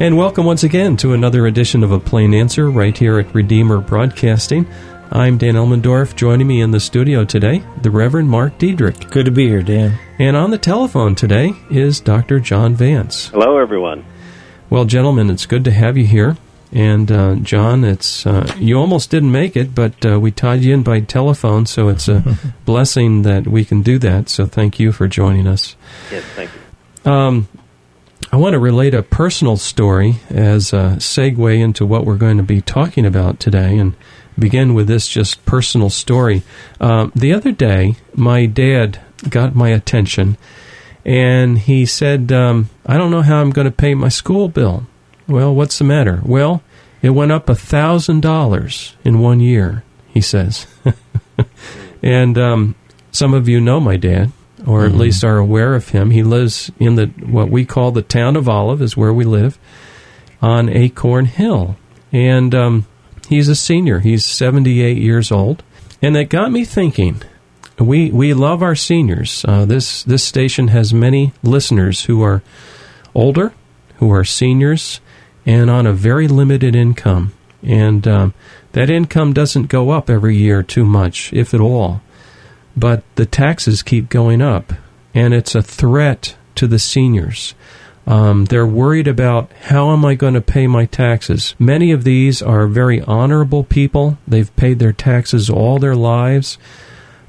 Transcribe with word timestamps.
And 0.00 0.16
welcome 0.16 0.46
once 0.46 0.64
again 0.64 0.96
to 0.96 1.12
another 1.12 1.46
edition 1.46 1.84
of 1.84 1.92
A 1.92 2.00
Plain 2.00 2.32
Answer 2.32 2.70
right 2.70 2.96
here 2.96 3.18
at 3.18 3.34
Redeemer 3.34 3.82
Broadcasting. 3.82 4.66
I'm 5.12 5.36
Dan 5.36 5.56
Elmendorf. 5.56 6.16
Joining 6.16 6.46
me 6.46 6.62
in 6.62 6.70
the 6.70 6.80
studio 6.80 7.26
today, 7.26 7.62
the 7.82 7.90
Reverend 7.90 8.30
Mark 8.30 8.56
Diedrich. 8.56 9.10
Good 9.10 9.26
to 9.26 9.30
be 9.30 9.46
here, 9.46 9.62
Dan. 9.62 9.98
And 10.18 10.38
on 10.38 10.52
the 10.52 10.56
telephone 10.56 11.14
today 11.14 11.52
is 11.70 12.00
Dr. 12.00 12.40
John 12.40 12.74
Vance. 12.74 13.28
Hello, 13.28 13.58
everyone. 13.58 14.06
Well, 14.70 14.86
gentlemen, 14.86 15.28
it's 15.28 15.44
good 15.44 15.64
to 15.64 15.70
have 15.70 15.98
you 15.98 16.06
here. 16.06 16.38
And 16.72 17.12
uh, 17.12 17.34
John, 17.34 17.84
it's 17.84 18.26
uh, 18.26 18.50
you 18.56 18.78
almost 18.78 19.10
didn't 19.10 19.32
make 19.32 19.54
it, 19.54 19.74
but 19.74 20.06
uh, 20.06 20.18
we 20.18 20.30
tied 20.30 20.62
you 20.62 20.72
in 20.72 20.82
by 20.82 21.00
telephone, 21.00 21.66
so 21.66 21.88
it's 21.88 22.08
a 22.08 22.38
blessing 22.64 23.20
that 23.22 23.46
we 23.46 23.66
can 23.66 23.82
do 23.82 23.98
that. 23.98 24.30
So 24.30 24.46
thank 24.46 24.80
you 24.80 24.92
for 24.92 25.08
joining 25.08 25.46
us. 25.46 25.76
Yes, 26.10 26.24
thank 26.34 26.50
you. 26.54 27.12
Um, 27.12 27.48
I 28.32 28.36
want 28.36 28.52
to 28.52 28.60
relate 28.60 28.94
a 28.94 29.02
personal 29.02 29.56
story 29.56 30.20
as 30.28 30.72
a 30.72 30.96
segue 30.98 31.58
into 31.58 31.84
what 31.84 32.04
we're 32.04 32.16
going 32.16 32.36
to 32.36 32.44
be 32.44 32.60
talking 32.60 33.04
about 33.04 33.40
today 33.40 33.76
and 33.76 33.96
begin 34.38 34.72
with 34.72 34.86
this 34.86 35.08
just 35.08 35.44
personal 35.44 35.90
story. 35.90 36.44
Um, 36.80 37.10
the 37.16 37.32
other 37.32 37.50
day, 37.50 37.96
my 38.14 38.46
dad 38.46 39.00
got 39.28 39.56
my 39.56 39.70
attention 39.70 40.36
and 41.04 41.58
he 41.58 41.84
said, 41.84 42.30
um, 42.30 42.70
I 42.86 42.96
don't 42.96 43.10
know 43.10 43.22
how 43.22 43.40
I'm 43.40 43.50
going 43.50 43.64
to 43.64 43.72
pay 43.72 43.94
my 43.94 44.08
school 44.08 44.48
bill. 44.48 44.86
Well, 45.26 45.52
what's 45.52 45.78
the 45.78 45.84
matter? 45.84 46.20
Well, 46.24 46.62
it 47.02 47.10
went 47.10 47.32
up 47.32 47.48
a 47.48 47.56
thousand 47.56 48.20
dollars 48.20 48.94
in 49.02 49.18
one 49.18 49.40
year, 49.40 49.82
he 50.06 50.20
says. 50.20 50.68
and 52.02 52.38
um, 52.38 52.76
some 53.10 53.34
of 53.34 53.48
you 53.48 53.60
know 53.60 53.80
my 53.80 53.96
dad 53.96 54.30
or 54.66 54.84
at 54.84 54.90
mm-hmm. 54.90 55.00
least 55.00 55.24
are 55.24 55.38
aware 55.38 55.74
of 55.74 55.90
him. 55.90 56.10
He 56.10 56.22
lives 56.22 56.70
in 56.78 56.94
the 56.96 57.06
what 57.06 57.50
we 57.50 57.64
call 57.64 57.90
the 57.90 58.02
town 58.02 58.36
of 58.36 58.48
Olive, 58.48 58.82
is 58.82 58.96
where 58.96 59.12
we 59.12 59.24
live, 59.24 59.58
on 60.42 60.68
Acorn 60.68 61.26
Hill, 61.26 61.76
and 62.12 62.54
um, 62.54 62.86
he's 63.28 63.48
a 63.48 63.54
senior. 63.54 64.00
He's 64.00 64.24
seventy 64.24 64.82
eight 64.82 64.98
years 64.98 65.30
old, 65.30 65.62
and 66.02 66.14
that 66.16 66.28
got 66.28 66.52
me 66.52 66.64
thinking. 66.64 67.22
We 67.78 68.10
we 68.10 68.34
love 68.34 68.62
our 68.62 68.74
seniors. 68.74 69.44
Uh, 69.46 69.64
this 69.64 70.02
this 70.04 70.24
station 70.24 70.68
has 70.68 70.92
many 70.92 71.32
listeners 71.42 72.04
who 72.04 72.22
are 72.22 72.42
older, 73.14 73.54
who 73.96 74.12
are 74.12 74.24
seniors, 74.24 75.00
and 75.46 75.70
on 75.70 75.86
a 75.86 75.92
very 75.92 76.28
limited 76.28 76.76
income, 76.76 77.32
and 77.62 78.06
um, 78.06 78.34
that 78.72 78.90
income 78.90 79.32
doesn't 79.32 79.68
go 79.68 79.90
up 79.90 80.10
every 80.10 80.36
year 80.36 80.62
too 80.62 80.84
much, 80.84 81.32
if 81.32 81.54
at 81.54 81.60
all 81.60 82.02
but 82.76 83.02
the 83.16 83.26
taxes 83.26 83.82
keep 83.82 84.08
going 84.08 84.40
up, 84.40 84.72
and 85.14 85.34
it's 85.34 85.54
a 85.54 85.62
threat 85.62 86.36
to 86.56 86.66
the 86.66 86.78
seniors. 86.78 87.54
Um, 88.06 88.46
they're 88.46 88.66
worried 88.66 89.06
about 89.06 89.52
how 89.62 89.92
am 89.92 90.04
I 90.04 90.14
going 90.14 90.34
to 90.34 90.40
pay 90.40 90.66
my 90.66 90.86
taxes. 90.86 91.54
Many 91.58 91.92
of 91.92 92.04
these 92.04 92.42
are 92.42 92.66
very 92.66 93.00
honorable 93.02 93.64
people. 93.64 94.18
They've 94.26 94.54
paid 94.56 94.78
their 94.78 94.92
taxes 94.92 95.50
all 95.50 95.78
their 95.78 95.94
lives. 95.94 96.58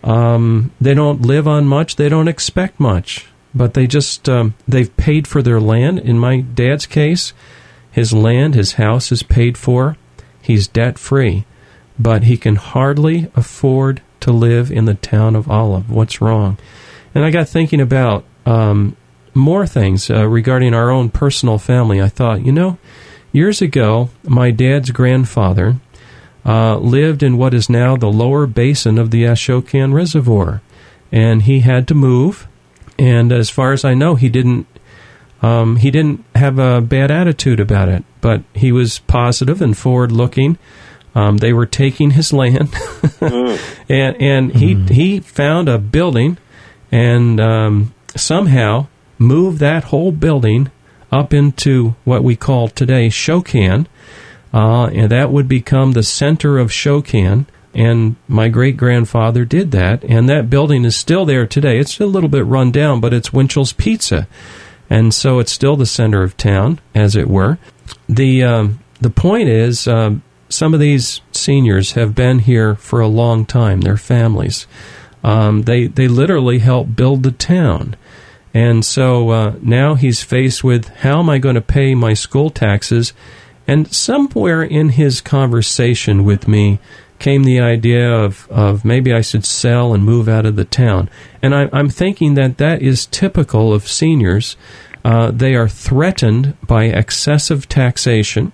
Um, 0.04 0.72
they 0.82 0.94
don't 0.94 1.22
live 1.22 1.48
on 1.48 1.68
much. 1.68 1.98
They 1.98 2.10
don't 2.10 2.28
expect 2.28 2.80
much, 2.80 3.28
but 3.54 3.74
they 3.74 3.86
just 3.86 4.28
um, 4.28 4.56
they've 4.68 4.96
paid 4.98 5.28
for 5.28 5.42
their 5.42 5.60
land. 5.60 6.00
In 6.00 6.18
my 6.18 6.42
dad's 6.42 6.86
case, 6.88 7.34
his 7.92 8.14
land, 8.14 8.56
his 8.56 8.74
house 8.74 9.12
is 9.12 9.22
paid 9.22 9.58
for. 9.58 9.98
He's 10.42 10.68
debt 10.68 10.98
free, 10.98 11.46
but 12.00 12.24
he 12.24 12.38
can 12.38 12.56
hardly 12.56 13.30
afford 13.36 14.02
to 14.22 14.32
live 14.32 14.72
in 14.72 14.86
the 14.86 14.94
town 14.94 15.36
of 15.36 15.50
Olive. 15.50 15.90
What's 15.90 16.22
wrong? 16.22 16.58
And 17.14 17.26
I 17.26 17.32
got 17.32 17.50
thinking 17.50 17.82
about 17.82 18.24
um, 18.46 18.96
more 19.34 19.68
things 19.68 20.10
uh, 20.10 20.28
regarding 20.28 20.74
our 20.74 20.90
own 20.90 21.10
personal 21.10 21.58
family. 21.58 22.02
I 22.02 22.08
thought, 22.08 22.46
you 22.46 22.52
know, 22.52 22.78
years 23.32 23.62
ago, 23.62 24.10
my 24.24 24.52
dad's 24.52 24.92
grandfather 24.92 25.76
uh, 26.46 26.78
lived 26.78 27.22
in 27.22 27.38
what 27.38 27.54
is 27.54 27.70
now 27.70 27.96
the 27.96 28.12
lower 28.12 28.48
basin 28.48 28.98
of 28.98 29.12
the 29.12 29.24
Ashokan 29.24 29.94
Reservoir, 29.94 30.62
and 31.12 31.44
he 31.44 31.60
had 31.60 31.88
to 31.88 31.94
move. 31.94 32.48
And 32.98 33.32
as 33.32 33.50
far 33.50 33.74
as 33.74 33.86
I 33.86 33.94
know, 33.94 34.16
he 34.16 34.30
didn't. 34.30 34.68
Um, 35.44 35.78
he 35.78 35.90
didn't 35.90 36.24
have 36.36 36.60
a 36.60 36.82
bad 36.82 37.10
attitude 37.10 37.60
about 37.60 37.90
it, 37.90 38.04
but 38.22 38.44
he 38.54 38.72
was 38.72 39.00
positive 39.00 39.60
and 39.60 39.76
forward 39.76 40.12
looking 40.12 40.60
um, 41.14 41.38
they 41.38 41.54
were 41.54 41.66
taking 41.66 42.12
his 42.12 42.32
land, 42.32 42.74
and 43.22 44.22
and 44.22 44.56
he 44.56 44.76
mm. 44.76 44.90
he 44.90 45.20
found 45.20 45.68
a 45.68 45.78
building, 45.78 46.38
and 46.92 47.40
um, 47.40 47.94
somehow 48.16 48.88
moved 49.18 49.60
that 49.60 49.86
whole 49.86 50.12
building 50.12 50.72
up 51.12 51.34
into 51.34 51.96
what 52.06 52.24
we 52.24 52.36
call 52.36 52.70
today 52.70 53.08
Shokan, 53.08 53.88
uh, 54.54 54.86
and 54.86 55.12
that 55.12 55.32
would 55.32 55.48
become 55.48 55.92
the 55.92 56.04
center 56.04 56.58
of 56.58 56.70
Shokan. 56.70 57.46
And 57.74 58.18
my 58.28 58.50
great 58.50 58.76
grandfather 58.76 59.46
did 59.46 59.72
that, 59.72 60.04
and 60.04 60.28
that 60.28 60.50
building 60.50 60.84
is 60.84 60.96
still 60.96 61.24
there 61.24 61.48
today. 61.48 61.80
It's 61.80 62.02
a 62.02 62.06
little 62.06 62.28
bit 62.28 62.46
run 62.46 62.72
down, 62.72 63.00
but 63.00 63.14
it's 63.14 63.32
Winchell's 63.32 63.72
Pizza, 63.72 64.28
and 64.90 65.14
so 65.14 65.40
it's 65.40 65.54
still 65.54 65.78
the 65.78 65.86
center 65.86 66.22
of 66.22 66.36
town, 66.36 66.82
as 66.94 67.16
it 67.16 67.30
were. 67.30 67.58
the 68.10 68.44
um, 68.44 68.80
The 69.00 69.10
point 69.10 69.48
is, 69.48 69.88
um, 69.88 70.22
some 70.52 70.74
of 70.74 70.80
these 70.80 71.22
seniors 71.32 71.94
have 71.94 72.14
been 72.14 72.40
here 72.40 72.76
for 72.76 73.00
a 73.00 73.08
long 73.08 73.46
time, 73.46 73.82
their 73.82 73.98
families. 73.98 74.68
Um, 75.24 75.64
they, 75.64 75.88
they 75.88 76.08
literally 76.08 76.60
helped 76.60 76.96
build 76.96 77.24
the 77.24 77.32
town. 77.32 77.96
And 78.54 78.84
so 78.84 79.30
uh, 79.30 79.56
now 79.62 79.96
he's 79.96 80.24
faced 80.24 80.64
with 80.64 80.90
how 80.90 81.20
am 81.20 81.30
I 81.30 81.38
going 81.38 81.56
to 81.56 81.62
pay 81.62 81.96
my 81.96 82.14
school 82.14 82.50
taxes? 82.50 83.14
And 83.68 83.94
somewhere 83.94 84.64
in 84.64 84.90
his 84.90 85.22
conversation 85.22 86.26
with 86.26 86.48
me 86.48 86.80
came 87.20 87.44
the 87.44 87.60
idea 87.60 88.12
of, 88.12 88.48
of 88.50 88.84
maybe 88.84 89.14
I 89.14 89.22
should 89.22 89.46
sell 89.46 89.94
and 89.94 90.04
move 90.04 90.28
out 90.28 90.46
of 90.46 90.56
the 90.56 90.66
town. 90.66 91.10
And 91.42 91.56
I, 91.56 91.70
am 91.72 91.90
thinking 91.90 92.34
that 92.34 92.58
that 92.58 92.82
is 92.82 93.06
typical 93.06 93.74
of 93.74 93.88
seniors. 93.88 94.58
Uh, 95.06 95.32
they 95.32 95.56
are 95.56 95.70
threatened 95.70 96.58
by 96.66 96.86
excessive 96.86 97.70
taxation 97.70 98.52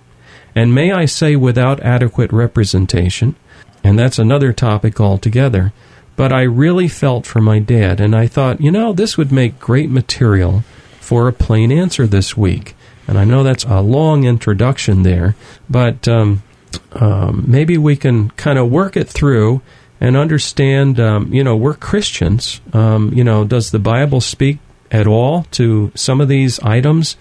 and 0.58 0.74
may 0.74 0.90
I 0.90 1.04
say 1.04 1.36
without 1.36 1.78
adequate 1.84 2.32
representation, 2.32 3.36
and 3.84 3.96
that's 3.96 4.18
another 4.18 4.52
topic 4.52 5.00
altogether. 5.00 5.72
But 6.16 6.32
I 6.32 6.42
really 6.42 6.88
felt 6.88 7.26
for 7.26 7.40
my 7.40 7.60
dad, 7.60 8.00
and 8.00 8.12
I 8.12 8.26
thought, 8.26 8.60
you 8.60 8.72
know, 8.72 8.92
this 8.92 9.16
would 9.16 9.30
make 9.30 9.60
great 9.60 9.88
material 9.88 10.64
for 10.98 11.28
a 11.28 11.32
plain 11.32 11.70
answer 11.70 12.08
this 12.08 12.36
week. 12.36 12.74
And 13.06 13.16
I 13.16 13.24
know 13.24 13.44
that's 13.44 13.62
a 13.62 13.80
long 13.80 14.24
introduction 14.24 15.04
there, 15.04 15.36
but 15.70 16.08
um, 16.08 16.42
um, 16.90 17.44
maybe 17.46 17.78
we 17.78 17.94
can 17.94 18.30
kind 18.30 18.58
of 18.58 18.68
work 18.68 18.96
it 18.96 19.08
through 19.08 19.62
and 20.00 20.16
understand, 20.16 20.98
um, 20.98 21.32
you 21.32 21.44
know, 21.44 21.54
we're 21.54 21.74
Christians. 21.74 22.60
Um, 22.72 23.12
you 23.14 23.22
know, 23.22 23.44
does 23.44 23.70
the 23.70 23.78
Bible 23.78 24.20
speak 24.20 24.58
at 24.90 25.06
all 25.06 25.44
to 25.52 25.92
some 25.94 26.20
of 26.20 26.26
these 26.26 26.58
items 26.60 27.16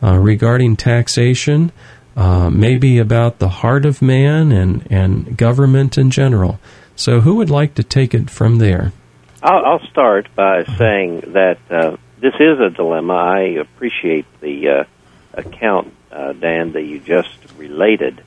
uh, 0.00 0.16
regarding 0.16 0.76
taxation? 0.76 1.72
Uh, 2.18 2.50
maybe 2.50 2.98
about 2.98 3.38
the 3.38 3.48
heart 3.48 3.86
of 3.86 4.02
man 4.02 4.50
and, 4.50 4.84
and 4.90 5.36
government 5.36 5.96
in 5.96 6.10
general. 6.10 6.58
So, 6.96 7.20
who 7.20 7.36
would 7.36 7.48
like 7.48 7.74
to 7.74 7.84
take 7.84 8.12
it 8.12 8.28
from 8.28 8.58
there? 8.58 8.92
I'll, 9.40 9.64
I'll 9.64 9.86
start 9.86 10.26
by 10.34 10.64
saying 10.64 11.20
that 11.34 11.58
uh, 11.70 11.96
this 12.18 12.34
is 12.40 12.58
a 12.58 12.70
dilemma. 12.70 13.14
I 13.14 13.40
appreciate 13.60 14.26
the 14.40 14.68
uh, 14.68 14.84
account, 15.32 15.94
uh, 16.10 16.32
Dan, 16.32 16.72
that 16.72 16.82
you 16.82 16.98
just 16.98 17.30
related. 17.56 18.20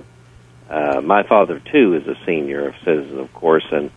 Uh, 0.69 1.01
my 1.01 1.23
father, 1.23 1.59
too, 1.59 1.95
is 1.95 2.07
a 2.07 2.15
senior 2.25 2.69
of 2.69 2.75
citizens, 2.85 3.19
of 3.19 3.33
course, 3.33 3.65
and 3.73 3.91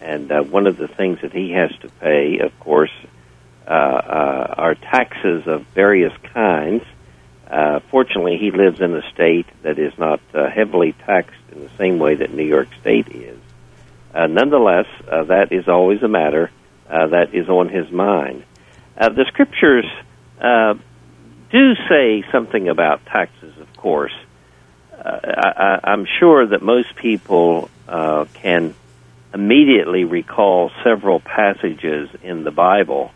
and 0.00 0.32
uh, 0.32 0.42
one 0.42 0.66
of 0.66 0.78
the 0.78 0.88
things 0.88 1.20
that 1.22 1.32
he 1.32 1.52
has 1.52 1.70
to 1.82 1.88
pay, 2.00 2.40
of 2.40 2.58
course, 2.58 2.92
are 3.68 4.74
taxes 4.74 5.46
of 5.46 5.64
various 5.74 6.12
kinds 6.34 6.82
uh, 7.50 7.80
fortunately, 7.90 8.36
he 8.36 8.50
lives 8.50 8.80
in 8.80 8.94
a 8.94 9.02
state 9.12 9.46
that 9.62 9.78
is 9.78 9.96
not 9.98 10.20
uh, 10.34 10.50
heavily 10.50 10.92
taxed 11.06 11.40
in 11.52 11.60
the 11.60 11.70
same 11.78 11.98
way 11.98 12.14
that 12.16 12.32
New 12.32 12.44
York 12.44 12.68
State 12.80 13.08
is. 13.08 13.38
Uh, 14.14 14.26
nonetheless, 14.26 14.86
uh, 15.10 15.24
that 15.24 15.52
is 15.52 15.68
always 15.68 16.02
a 16.02 16.08
matter 16.08 16.50
uh, 16.88 17.06
that 17.08 17.34
is 17.34 17.48
on 17.48 17.68
his 17.68 17.90
mind. 17.90 18.44
Uh, 18.96 19.08
the 19.08 19.24
scriptures 19.28 19.86
uh, 20.40 20.74
do 21.50 21.74
say 21.88 22.24
something 22.30 22.68
about 22.68 23.04
taxes, 23.06 23.56
of 23.58 23.76
course. 23.76 24.14
Uh, 24.92 25.18
I, 25.24 25.80
I'm 25.84 26.06
sure 26.18 26.46
that 26.48 26.62
most 26.62 26.96
people 26.96 27.70
uh, 27.86 28.26
can 28.34 28.74
immediately 29.32 30.04
recall 30.04 30.70
several 30.84 31.20
passages 31.20 32.10
in 32.22 32.44
the 32.44 32.50
Bible 32.50 33.12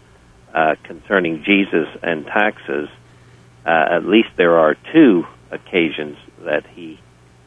uh, 0.54 0.76
concerning 0.84 1.42
Jesus 1.42 1.88
and 2.02 2.26
taxes 2.26 2.88
uh, 3.64 3.96
at 3.96 4.04
least 4.04 4.28
there 4.36 4.58
are 4.58 4.76
two 4.92 5.26
occasions 5.50 6.16
that 6.44 6.66
he 6.66 6.98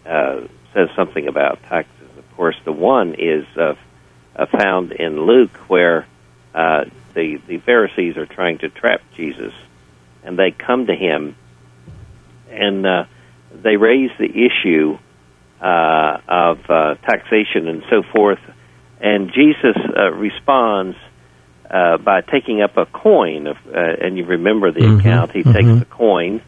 uh, 0.05 0.41
says 0.73 0.89
something 0.95 1.27
about 1.27 1.61
taxes. 1.63 2.09
Of 2.17 2.35
course, 2.35 2.55
the 2.63 2.71
one 2.71 3.15
is 3.17 3.45
uh, 3.57 3.75
uh, 4.35 4.45
found 4.45 4.91
in 4.91 5.25
Luke, 5.25 5.55
where 5.67 6.07
uh, 6.53 6.85
the 7.13 7.41
the 7.47 7.57
Pharisees 7.59 8.17
are 8.17 8.25
trying 8.25 8.59
to 8.59 8.69
trap 8.69 9.01
Jesus, 9.15 9.53
and 10.23 10.37
they 10.37 10.51
come 10.51 10.85
to 10.87 10.95
him 10.95 11.35
and 12.49 12.85
uh, 12.85 13.05
they 13.51 13.75
raise 13.75 14.11
the 14.17 14.29
issue 14.29 14.97
of 15.59 16.57
taxation 17.01 17.67
and 17.67 17.83
so 17.89 18.03
forth. 18.13 18.39
And 19.01 19.31
Jesus 19.33 19.75
responds 20.13 20.95
uh, 21.69 21.97
by 21.97 22.21
taking 22.21 22.61
up 22.61 22.77
a 22.77 22.85
coin, 22.85 23.47
of, 23.47 23.57
uh, 23.73 23.79
and 23.79 24.17
you 24.17 24.25
remember 24.25 24.71
the 24.71 24.81
Mhm, 24.81 24.99
account. 24.99 25.31
He 25.31 25.43
mhm. 25.43 25.53
takes 25.53 25.81
a 25.81 25.85
coin, 25.85 26.41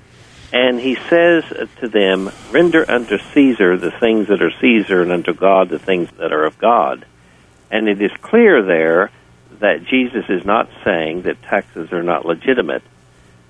and 0.54 0.80
he 0.80 0.96
says 1.10 1.44
to 1.80 1.88
them, 1.88 2.30
"Render 2.52 2.86
unto 2.90 3.18
Caesar 3.34 3.78
the 3.78 3.92
things 3.92 4.28
that 4.28 4.42
are 4.42 4.52
Caesar, 4.62 5.02
and 5.02 5.12
unto 5.12 5.34
God 5.34 5.70
the 5.70 5.80
things 5.80 6.10
that 6.20 6.32
are 6.32 6.46
of 6.46 6.58
God." 6.60 7.06
And 7.72 7.90
it 7.90 8.02
is 8.02 8.12
clear 8.22 8.62
there 8.62 9.10
that 9.60 9.86
Jesus 9.86 10.26
is 10.30 10.46
not 10.46 10.70
saying 10.84 11.24
that 11.24 11.42
taxes 11.44 11.92
are 11.92 12.04
not 12.04 12.26
legitimate. 12.26 12.84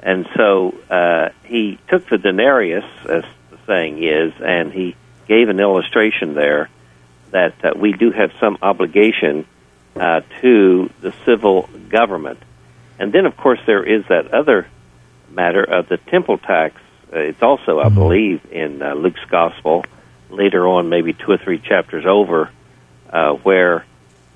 And 0.02 0.28
so 0.36 0.74
uh, 0.90 1.30
he 1.44 1.78
took 1.90 2.08
the 2.08 2.18
denarius, 2.18 2.86
as 3.10 3.24
the 3.52 3.58
saying 3.66 4.04
is, 4.04 4.32
and 4.42 4.72
he 4.72 4.96
gave 5.28 5.50
an 5.50 5.60
illustration 5.60 6.34
there 6.34 6.70
that 7.32 7.54
uh, 7.64 7.74
we 7.76 7.92
do 7.92 8.12
have 8.12 8.32
some 8.40 8.58
obligation 8.62 9.46
uh, 10.02 10.22
to 10.42 10.90
the 11.02 11.14
civil 11.26 11.70
government. 11.90 12.40
And 13.00 13.14
then, 13.14 13.26
of 13.26 13.38
course, 13.38 13.60
there 13.66 13.84
is 13.84 14.06
that 14.10 14.34
other 14.34 14.68
matter 15.30 15.64
of 15.64 15.88
the 15.88 15.98
temple 15.98 16.38
tax. 16.38 16.76
Uh, 17.14 17.20
it's 17.20 17.42
also, 17.42 17.80
I 17.80 17.90
believe, 17.90 18.46
in 18.52 18.82
uh, 18.82 18.94
Luke's 18.96 19.24
gospel, 19.30 19.86
later 20.30 20.68
on, 20.68 20.90
maybe 20.90 21.14
two 21.14 21.32
or 21.32 21.38
three 21.38 21.60
chapters 21.60 22.06
over, 22.06 22.50
uh, 23.10 23.34
where 23.34 23.86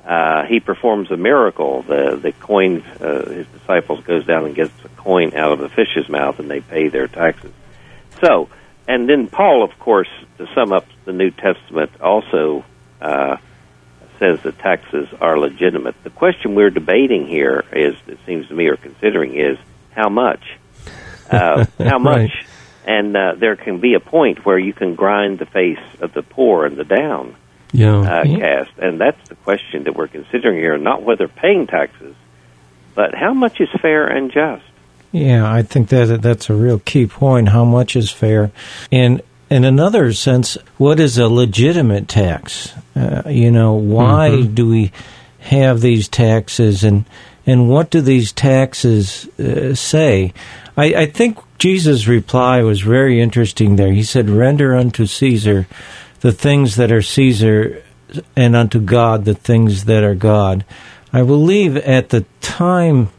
uh, 0.05 0.43
he 0.45 0.59
performs 0.59 1.11
a 1.11 1.17
miracle. 1.17 1.81
The 1.83 2.17
the 2.21 2.31
coin, 2.31 2.81
uh, 2.99 3.29
his 3.29 3.47
disciples 3.47 4.03
goes 4.03 4.25
down 4.25 4.45
and 4.45 4.55
gets 4.55 4.73
a 4.85 4.89
coin 4.89 5.35
out 5.35 5.51
of 5.51 5.59
the 5.59 5.69
fish's 5.69 6.07
mouth, 6.09 6.39
and 6.39 6.49
they 6.49 6.61
pay 6.61 6.87
their 6.87 7.07
taxes. 7.07 7.51
So, 8.23 8.49
and 8.87 9.07
then 9.07 9.27
Paul, 9.27 9.63
of 9.63 9.77
course, 9.79 10.09
to 10.37 10.47
sum 10.53 10.71
up 10.71 10.85
the 11.05 11.13
New 11.13 11.31
Testament, 11.31 11.91
also 12.01 12.63
uh, 13.01 13.37
says 14.21 14.39
that 14.43 14.59
taxes 14.59 15.09
are 15.19 15.37
legitimate. 15.37 15.95
The 16.03 16.11
question 16.11 16.53
we're 16.53 16.69
debating 16.69 17.25
here 17.25 17.65
is, 17.73 17.95
it 18.07 18.19
seems 18.27 18.47
to 18.49 18.53
me, 18.53 18.67
or 18.67 18.77
considering, 18.77 19.33
is 19.35 19.57
how 19.89 20.09
much. 20.09 20.43
Uh, 21.29 21.65
how 21.79 21.97
much? 21.97 22.29
Right. 22.29 22.45
And 22.85 23.17
uh, 23.17 23.33
there 23.35 23.55
can 23.55 23.79
be 23.79 23.95
a 23.95 23.99
point 23.99 24.45
where 24.45 24.59
you 24.59 24.73
can 24.73 24.93
grind 24.95 25.39
the 25.39 25.47
face 25.47 25.79
of 25.99 26.13
the 26.13 26.21
poor 26.21 26.65
and 26.65 26.77
the 26.77 26.83
down 26.83 27.35
Yeah. 27.71 27.99
uh, 27.99 28.23
cast, 28.25 28.71
and 28.77 29.01
that's 29.01 29.27
the 29.27 29.35
question 29.35 29.85
that 29.85 29.95
we're 29.95 30.07
considering 30.07 30.57
here. 30.57 30.77
Not 30.77 31.01
whether 31.01 31.27
paying 31.27 31.65
taxes, 31.65 32.15
but 32.93 33.15
how 33.15 33.33
much 33.33 33.59
is 33.59 33.69
fair 33.81 34.05
and 34.05 34.31
just. 34.31 34.63
Yeah, 35.11 35.51
I 35.51 35.63
think 35.63 35.89
that 35.89 36.21
that's 36.21 36.49
a 36.49 36.53
real 36.53 36.79
key 36.79 37.07
point. 37.07 37.49
How 37.49 37.65
much 37.65 37.95
is 37.95 38.11
fair, 38.11 38.51
and 38.91 39.21
in 39.51 39.65
another 39.65 40.13
sense, 40.13 40.57
what 40.77 40.99
is 40.99 41.17
a 41.17 41.27
legitimate 41.27 42.07
tax? 42.07 42.71
Uh, 42.95 43.23
you 43.27 43.51
know, 43.51 43.73
why 43.73 44.29
Mhm. 44.29 44.55
do 44.55 44.67
we 44.69 44.91
have 45.39 45.81
these 45.81 46.07
taxes, 46.07 46.83
and 46.83 47.03
and 47.45 47.67
what 47.67 47.89
do 47.89 48.01
these 48.01 48.31
taxes 48.31 49.27
uh, 49.39 49.73
say? 49.75 50.31
I, 50.77 50.85
I 50.93 51.05
think 51.07 51.37
Jesus' 51.57 52.07
reply 52.07 52.61
was 52.63 52.81
very 52.81 53.19
interesting. 53.19 53.75
There, 53.75 53.91
he 53.91 54.03
said, 54.03 54.29
"Render 54.29 54.75
unto 54.75 55.05
Caesar 55.05 55.67
the 56.21 56.31
things 56.31 56.75
that 56.77 56.91
are 56.91 57.01
Caesar, 57.01 57.81
and 58.35 58.55
unto 58.55 58.79
God 58.79 59.25
the 59.25 59.33
things 59.35 59.83
that 59.85 60.03
are 60.03 60.15
God." 60.15 60.63
I 61.11 61.23
believe 61.23 61.75
at 61.75 62.09
the 62.09 62.23
time 62.39 63.09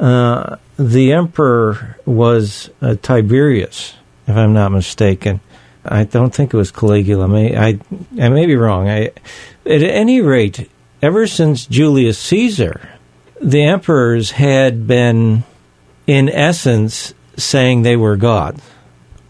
uh, 0.00 0.56
the 0.78 1.12
emperor 1.12 1.96
was 2.06 2.70
uh, 2.80 2.94
Tiberius, 3.02 3.94
if 4.26 4.36
I'm 4.36 4.54
not 4.54 4.72
mistaken. 4.72 5.40
I 5.88 6.04
don't 6.04 6.34
think 6.34 6.52
it 6.52 6.56
was 6.56 6.70
Caligula. 6.70 7.28
May, 7.28 7.56
I, 7.56 7.78
I 8.20 8.28
may 8.28 8.46
be 8.46 8.56
wrong. 8.56 8.88
I, 8.88 9.06
at 9.64 9.82
any 9.82 10.20
rate, 10.20 10.68
ever 11.02 11.26
since 11.26 11.66
Julius 11.66 12.18
Caesar, 12.18 12.88
the 13.40 13.62
emperors 13.62 14.30
had 14.32 14.86
been, 14.86 15.44
in 16.06 16.28
essence, 16.28 17.14
saying 17.36 17.82
they 17.82 17.96
were 17.96 18.16
God 18.16 18.60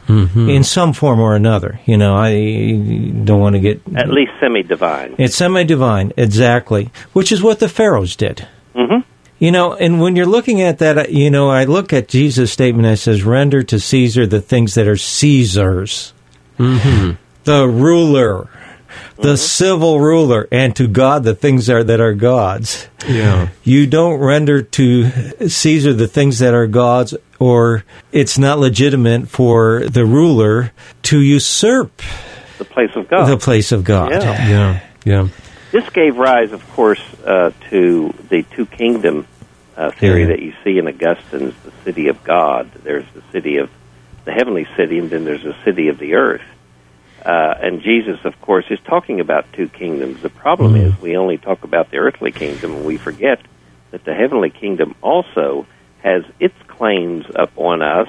Mhm. 0.08 0.48
in 0.54 0.62
some 0.62 0.92
form 0.92 1.18
or 1.18 1.34
another. 1.34 1.80
You 1.84 1.96
know, 1.96 2.14
I 2.14 2.30
don't 3.24 3.40
want 3.40 3.54
to 3.54 3.60
get. 3.60 3.80
At 3.96 4.08
least 4.08 4.30
semi-divine. 4.38 5.16
It's 5.18 5.34
semi 5.34 5.64
divine, 5.64 6.12
exactly, 6.16 6.90
which 7.12 7.32
is 7.32 7.42
what 7.42 7.58
the 7.58 7.68
pharaohs 7.68 8.14
did. 8.14 8.46
hmm 8.76 8.98
You 9.40 9.50
know, 9.50 9.74
and 9.74 10.00
when 10.00 10.14
you're 10.14 10.24
looking 10.24 10.62
at 10.62 10.78
that, 10.78 11.10
you 11.10 11.28
know, 11.28 11.50
I 11.50 11.64
look 11.64 11.92
at 11.92 12.06
Jesus' 12.06 12.52
statement 12.52 12.84
that 12.86 12.98
says, 12.98 13.24
render 13.24 13.64
to 13.64 13.80
Caesar 13.80 14.26
the 14.28 14.40
things 14.40 14.74
that 14.74 14.86
are 14.86 14.96
Caesar's, 14.96 16.12
Mhm. 16.58 17.16
the 17.44 17.66
ruler, 17.68 18.48
the 19.20 19.36
civil 19.36 20.00
ruler, 20.00 20.48
and 20.50 20.74
to 20.76 20.86
God 20.88 21.24
the 21.24 21.34
things 21.34 21.68
are, 21.70 21.84
that 21.84 22.00
are 22.00 22.14
God's. 22.14 22.88
Yeah. 23.08 23.48
You 23.62 23.86
don't 23.86 24.18
render 24.18 24.62
to 24.62 25.10
Caesar 25.48 25.92
the 25.92 26.06
things 26.08 26.38
that 26.38 26.54
are 26.54 26.66
God's, 26.66 27.14
or 27.38 27.84
it's 28.12 28.38
not 28.38 28.58
legitimate 28.58 29.28
for 29.28 29.84
the 29.86 30.04
ruler 30.04 30.72
to 31.04 31.20
usurp 31.20 32.02
The 32.58 32.64
place 32.64 32.90
of 32.96 33.08
God. 33.08 33.26
the 33.26 33.36
place 33.36 33.70
of 33.72 33.84
God. 33.84 34.10
Yeah. 34.12 34.48
Yeah. 34.48 34.80
Yeah. 35.04 35.28
This 35.72 35.88
gave 35.90 36.16
rise, 36.16 36.52
of 36.52 36.66
course, 36.72 37.00
uh, 37.26 37.50
to 37.70 38.14
the 38.30 38.42
two 38.54 38.66
kingdom 38.66 39.26
uh, 39.76 39.90
theory 39.90 40.22
Yeah. 40.22 40.28
that 40.28 40.40
you 40.42 40.52
see 40.64 40.78
in 40.78 40.88
Augustine's 40.88 41.52
The 41.64 41.72
City 41.84 42.08
of 42.08 42.24
God. 42.24 42.70
There's 42.82 43.04
the 43.14 43.22
city 43.30 43.58
of 43.58 43.68
the 44.26 44.32
heavenly 44.32 44.66
city, 44.76 44.98
and 44.98 45.08
then 45.08 45.24
there's 45.24 45.42
the 45.42 45.56
city 45.64 45.88
of 45.88 45.98
the 45.98 46.14
earth. 46.14 46.42
Uh, 47.24 47.54
and 47.62 47.80
Jesus, 47.80 48.18
of 48.24 48.38
course, 48.40 48.66
is 48.70 48.78
talking 48.84 49.20
about 49.20 49.46
two 49.52 49.68
kingdoms. 49.68 50.20
The 50.20 50.28
problem 50.28 50.74
Mhm. 50.74 50.86
is 50.86 51.00
we 51.00 51.16
only 51.16 51.38
talk 51.38 51.64
about 51.64 51.90
the 51.90 51.98
earthly 51.98 52.30
kingdom, 52.30 52.74
and 52.74 52.84
we 52.84 52.98
forget 52.98 53.40
that 53.92 54.04
the 54.04 54.14
heavenly 54.14 54.50
kingdom 54.50 54.94
also 55.00 55.66
has 56.02 56.24
its 56.38 56.54
claims 56.66 57.24
upon 57.34 57.82
us, 57.82 58.08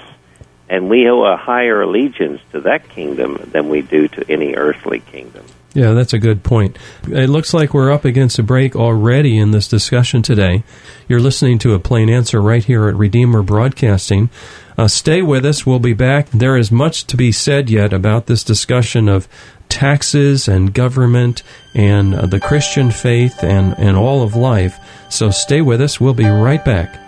and 0.69 0.89
we 0.89 1.09
owe 1.09 1.23
a 1.23 1.37
higher 1.37 1.81
allegiance 1.81 2.41
to 2.51 2.61
that 2.61 2.89
kingdom 2.89 3.39
than 3.51 3.69
we 3.69 3.81
do 3.81 4.07
to 4.09 4.25
any 4.29 4.53
earthly 4.55 4.99
kingdom. 4.99 5.45
Yeah, 5.77 5.93
that's 5.93 6.13
a 6.13 6.17
good 6.17 6.41
point. 6.41 6.75
It 7.03 7.29
looks 7.29 7.53
like 7.53 7.71
we're 7.71 7.91
up 7.91 8.03
against 8.03 8.39
a 8.39 8.43
break 8.43 8.75
already 8.75 9.37
in 9.37 9.51
this 9.51 9.67
discussion 9.67 10.23
today. 10.23 10.63
You're 11.07 11.19
listening 11.19 11.59
to 11.59 11.75
a 11.75 11.79
plain 11.79 12.09
answer 12.09 12.41
right 12.41 12.65
here 12.65 12.87
at 12.87 12.95
Redeemer 12.95 13.43
Broadcasting. 13.43 14.31
Uh, 14.75 14.87
stay 14.87 15.21
with 15.21 15.45
us. 15.45 15.67
We'll 15.67 15.77
be 15.77 15.93
back. 15.93 16.31
There 16.31 16.57
is 16.57 16.71
much 16.71 17.05
to 17.05 17.15
be 17.15 17.31
said 17.31 17.69
yet 17.69 17.93
about 17.93 18.25
this 18.25 18.43
discussion 18.43 19.07
of 19.07 19.27
taxes 19.69 20.47
and 20.47 20.73
government 20.73 21.43
and 21.75 22.15
uh, 22.15 22.25
the 22.25 22.39
Christian 22.39 22.89
faith 22.89 23.43
and, 23.43 23.77
and 23.77 23.95
all 23.95 24.23
of 24.23 24.35
life. 24.35 24.79
So 25.09 25.29
stay 25.29 25.61
with 25.61 25.79
us. 25.79 26.01
We'll 26.01 26.15
be 26.15 26.25
right 26.25 26.65
back. 26.65 26.99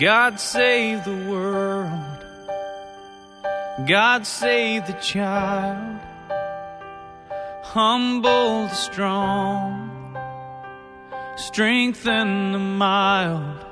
God 0.00 0.40
save 0.40 1.04
the 1.04 1.30
world. 1.30 2.18
God 3.86 4.26
save 4.26 4.88
the 4.88 4.94
child. 4.94 6.00
Humble 7.74 8.68
the 8.68 8.74
strong. 8.74 10.14
Strengthen 11.36 12.52
the 12.52 12.58
mild. 12.58 13.64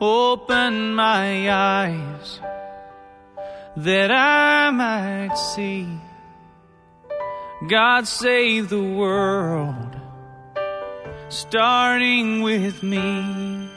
Open 0.00 0.94
my 0.94 1.50
eyes 1.50 2.38
that 3.76 4.12
I 4.12 4.70
might 4.70 5.34
see. 5.34 5.88
God 7.68 8.06
save 8.06 8.68
the 8.68 8.80
world. 8.80 9.96
Starting 11.30 12.42
with 12.42 12.80
me. 12.84 13.68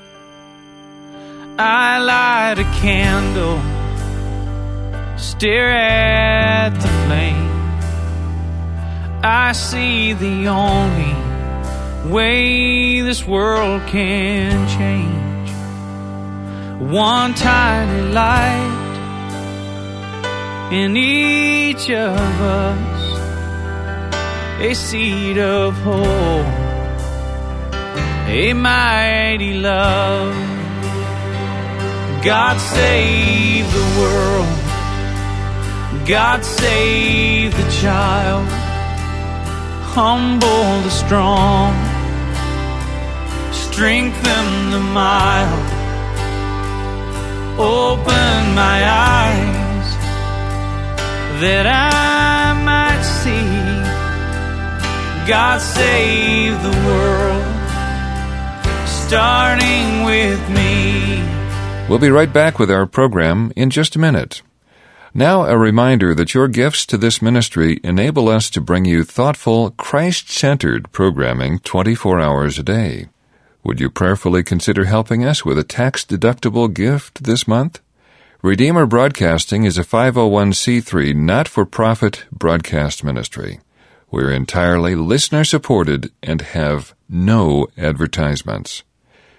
I 1.57 1.97
light 1.97 2.59
a 2.59 2.69
candle, 2.81 3.57
stare 5.17 5.71
at 5.71 6.69
the 6.69 6.87
flame. 7.07 7.42
I 9.25 9.53
see 9.53 10.11
the 10.11 10.49
only 10.49 11.15
way 12.11 12.99
this 12.99 13.25
world 13.25 13.81
can 13.87 14.67
change. 14.67 15.49
One 16.91 17.33
tiny 17.33 18.11
light 18.11 18.81
in 20.73 20.97
each 20.97 21.89
of 21.89 22.41
us, 22.41 23.19
a 24.59 24.73
seed 24.73 25.37
of 25.37 25.73
hope, 25.75 26.45
a 28.27 28.51
mighty 28.51 29.53
love. 29.53 30.35
God 32.25 32.57
save 32.59 33.71
the 33.71 33.99
world. 34.01 34.47
God 36.05 36.43
save 36.43 37.55
the 37.55 37.71
child. 37.81 38.62
Humble 39.95 40.81
the 40.81 40.89
strong. 40.89 41.71
Strengthen 43.53 44.71
the 44.71 44.79
mild. 44.79 45.69
Open 47.59 48.55
my 48.55 48.79
eyes 48.83 49.87
that 51.41 51.67
I 51.67 52.53
might 52.63 53.03
see. 53.03 53.47
God 55.27 55.61
save 55.61 56.53
the 56.63 56.75
world, 56.87 57.45
starting 58.87 60.05
with 60.05 60.41
me. 60.49 61.23
We'll 61.87 61.99
be 61.99 62.09
right 62.09 62.33
back 62.33 62.57
with 62.57 62.71
our 62.71 62.87
program 62.87 63.53
in 63.55 63.69
just 63.69 63.95
a 63.95 63.99
minute. 63.99 64.41
Now, 65.15 65.45
a 65.45 65.55
reminder 65.55 66.15
that 66.15 66.33
your 66.33 66.47
gifts 66.47 66.87
to 66.87 66.97
this 66.97 67.21
ministry 67.21 67.79
enable 67.83 68.29
us 68.29 68.49
to 68.49 68.59
bring 68.59 68.85
you 68.85 69.03
thoughtful, 69.03 69.69
Christ 69.69 70.31
centered 70.31 70.91
programming 70.91 71.59
24 71.59 72.19
hours 72.19 72.57
a 72.57 72.63
day. 72.63 73.09
Would 73.63 73.79
you 73.79 73.91
prayerfully 73.91 74.41
consider 74.41 74.85
helping 74.85 75.23
us 75.23 75.45
with 75.45 75.59
a 75.59 75.63
tax 75.63 76.03
deductible 76.03 76.73
gift 76.73 77.25
this 77.25 77.47
month? 77.47 77.79
Redeemer 78.41 78.87
Broadcasting 78.87 79.65
is 79.65 79.77
a 79.77 79.83
501c3 79.83 81.15
not 81.15 81.47
for 81.47 81.63
profit 81.63 82.25
broadcast 82.31 83.03
ministry. 83.03 83.59
We're 84.09 84.31
entirely 84.31 84.95
listener 84.95 85.43
supported 85.43 86.11
and 86.23 86.41
have 86.41 86.95
no 87.07 87.67
advertisements. 87.77 88.81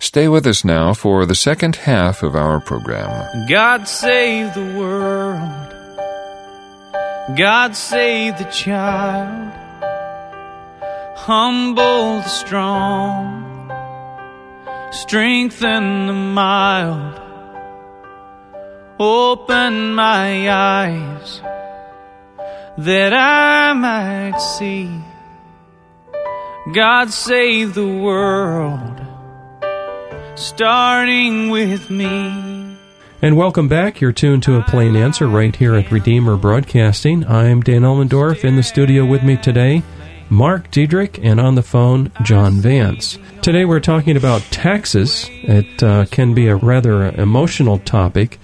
Stay 0.00 0.28
with 0.28 0.46
us 0.46 0.64
now 0.64 0.94
for 0.94 1.26
the 1.26 1.34
second 1.34 1.76
half 1.76 2.22
of 2.22 2.34
our 2.34 2.58
program. 2.58 3.46
God 3.48 3.86
save 3.86 4.54
the 4.54 4.74
world. 4.78 5.74
God 7.36 7.76
save 7.76 8.38
the 8.38 8.44
child. 8.44 9.52
Humble 11.16 12.16
the 12.16 12.28
strong. 12.28 13.70
Strengthen 14.90 16.06
the 16.06 16.14
mild. 16.14 17.20
Open 18.98 19.94
my 19.94 20.50
eyes 20.50 21.42
that 22.78 23.12
I 23.12 23.74
might 23.74 24.38
see. 24.38 24.90
God 26.72 27.12
save 27.12 27.74
the 27.74 27.86
world. 27.86 28.99
Starting 30.40 31.50
with 31.50 31.90
me. 31.90 32.74
And 33.20 33.36
welcome 33.36 33.68
back. 33.68 34.00
You're 34.00 34.10
tuned 34.10 34.42
to 34.44 34.56
a 34.56 34.62
plain 34.62 34.96
answer 34.96 35.28
right 35.28 35.54
here 35.54 35.74
at 35.74 35.92
Redeemer 35.92 36.38
Broadcasting. 36.38 37.26
I'm 37.26 37.60
Dan 37.60 37.82
Elmendorf 37.82 38.42
in 38.42 38.56
the 38.56 38.62
studio 38.62 39.04
with 39.04 39.22
me 39.22 39.36
today, 39.36 39.82
Mark 40.30 40.70
Diedrich, 40.70 41.20
and 41.22 41.38
on 41.38 41.56
the 41.56 41.62
phone, 41.62 42.10
John 42.22 42.54
Vance. 42.54 43.18
Today 43.42 43.66
we're 43.66 43.80
talking 43.80 44.16
about 44.16 44.40
taxes. 44.44 45.26
It 45.28 45.82
uh, 45.82 46.06
can 46.06 46.32
be 46.32 46.46
a 46.46 46.56
rather 46.56 47.10
emotional 47.20 47.78
topic. 47.78 48.38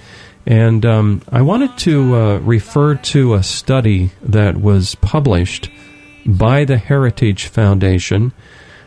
And 0.44 0.84
um, 0.84 1.22
I 1.32 1.40
wanted 1.40 1.78
to 1.78 2.14
uh, 2.14 2.38
refer 2.40 2.96
to 2.96 3.32
a 3.32 3.42
study 3.42 4.10
that 4.20 4.58
was 4.58 4.96
published 4.96 5.70
by 6.26 6.66
the 6.66 6.76
Heritage 6.76 7.46
Foundation 7.46 8.34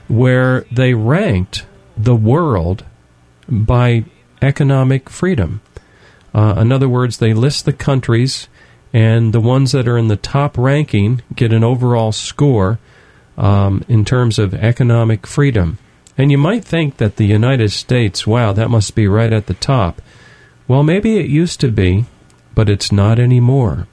where 0.08 0.62
they 0.72 0.94
ranked 0.94 1.66
the 1.98 2.16
world 2.16 2.86
by 3.50 4.06
economic 4.42 5.10
freedom. 5.10 5.62
Uh, 6.34 6.56
in 6.58 6.72
other 6.72 6.90
words, 6.90 7.18
they 7.18 7.34
list 7.34 7.66
the 7.66 7.74
countries, 7.74 8.48
and 8.94 9.34
the 9.34 9.42
ones 9.42 9.72
that 9.72 9.88
are 9.88 9.98
in 9.98 10.08
the 10.08 10.16
top 10.16 10.58
ranking 10.58 11.22
get 11.36 11.54
an 11.54 11.64
overall 11.64 12.12
score 12.12 12.80
um, 13.38 13.84
in 13.88 14.06
terms 14.06 14.40
of 14.40 14.54
economic 14.54 15.26
freedom. 15.26 15.78
And 16.18 16.32
you 16.32 16.38
might 16.38 16.66
think 16.66 16.98
that 16.98 17.16
the 17.16 17.26
United 17.26 17.72
States, 17.72 18.28
wow, 18.28 18.52
that 18.54 18.70
must 18.70 18.94
be 18.94 19.08
right 19.08 19.32
at 19.32 19.48
the 19.48 19.54
top. 19.54 20.02
Well, 20.68 20.84
maybe 20.84 21.18
it 21.18 21.28
used 21.28 21.60
to 21.62 21.72
be, 21.72 22.06
but 22.54 22.70
it's 22.70 22.92
not 22.92 23.20
anymore. 23.20 23.88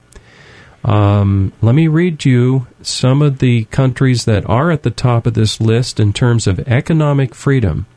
Um, 0.83 1.53
let 1.61 1.73
me 1.73 1.87
read 1.87 2.25
you 2.25 2.67
some 2.81 3.21
of 3.21 3.39
the 3.39 3.65
countries 3.65 4.25
that 4.25 4.47
are 4.47 4.71
at 4.71 4.83
the 4.83 4.91
top 4.91 5.25
of 5.25 5.33
this 5.33 5.59
list 5.59 5.99
in 5.99 6.13
terms 6.13 6.47
of 6.47 6.59
economic 6.67 7.33
freedom. 7.33 7.87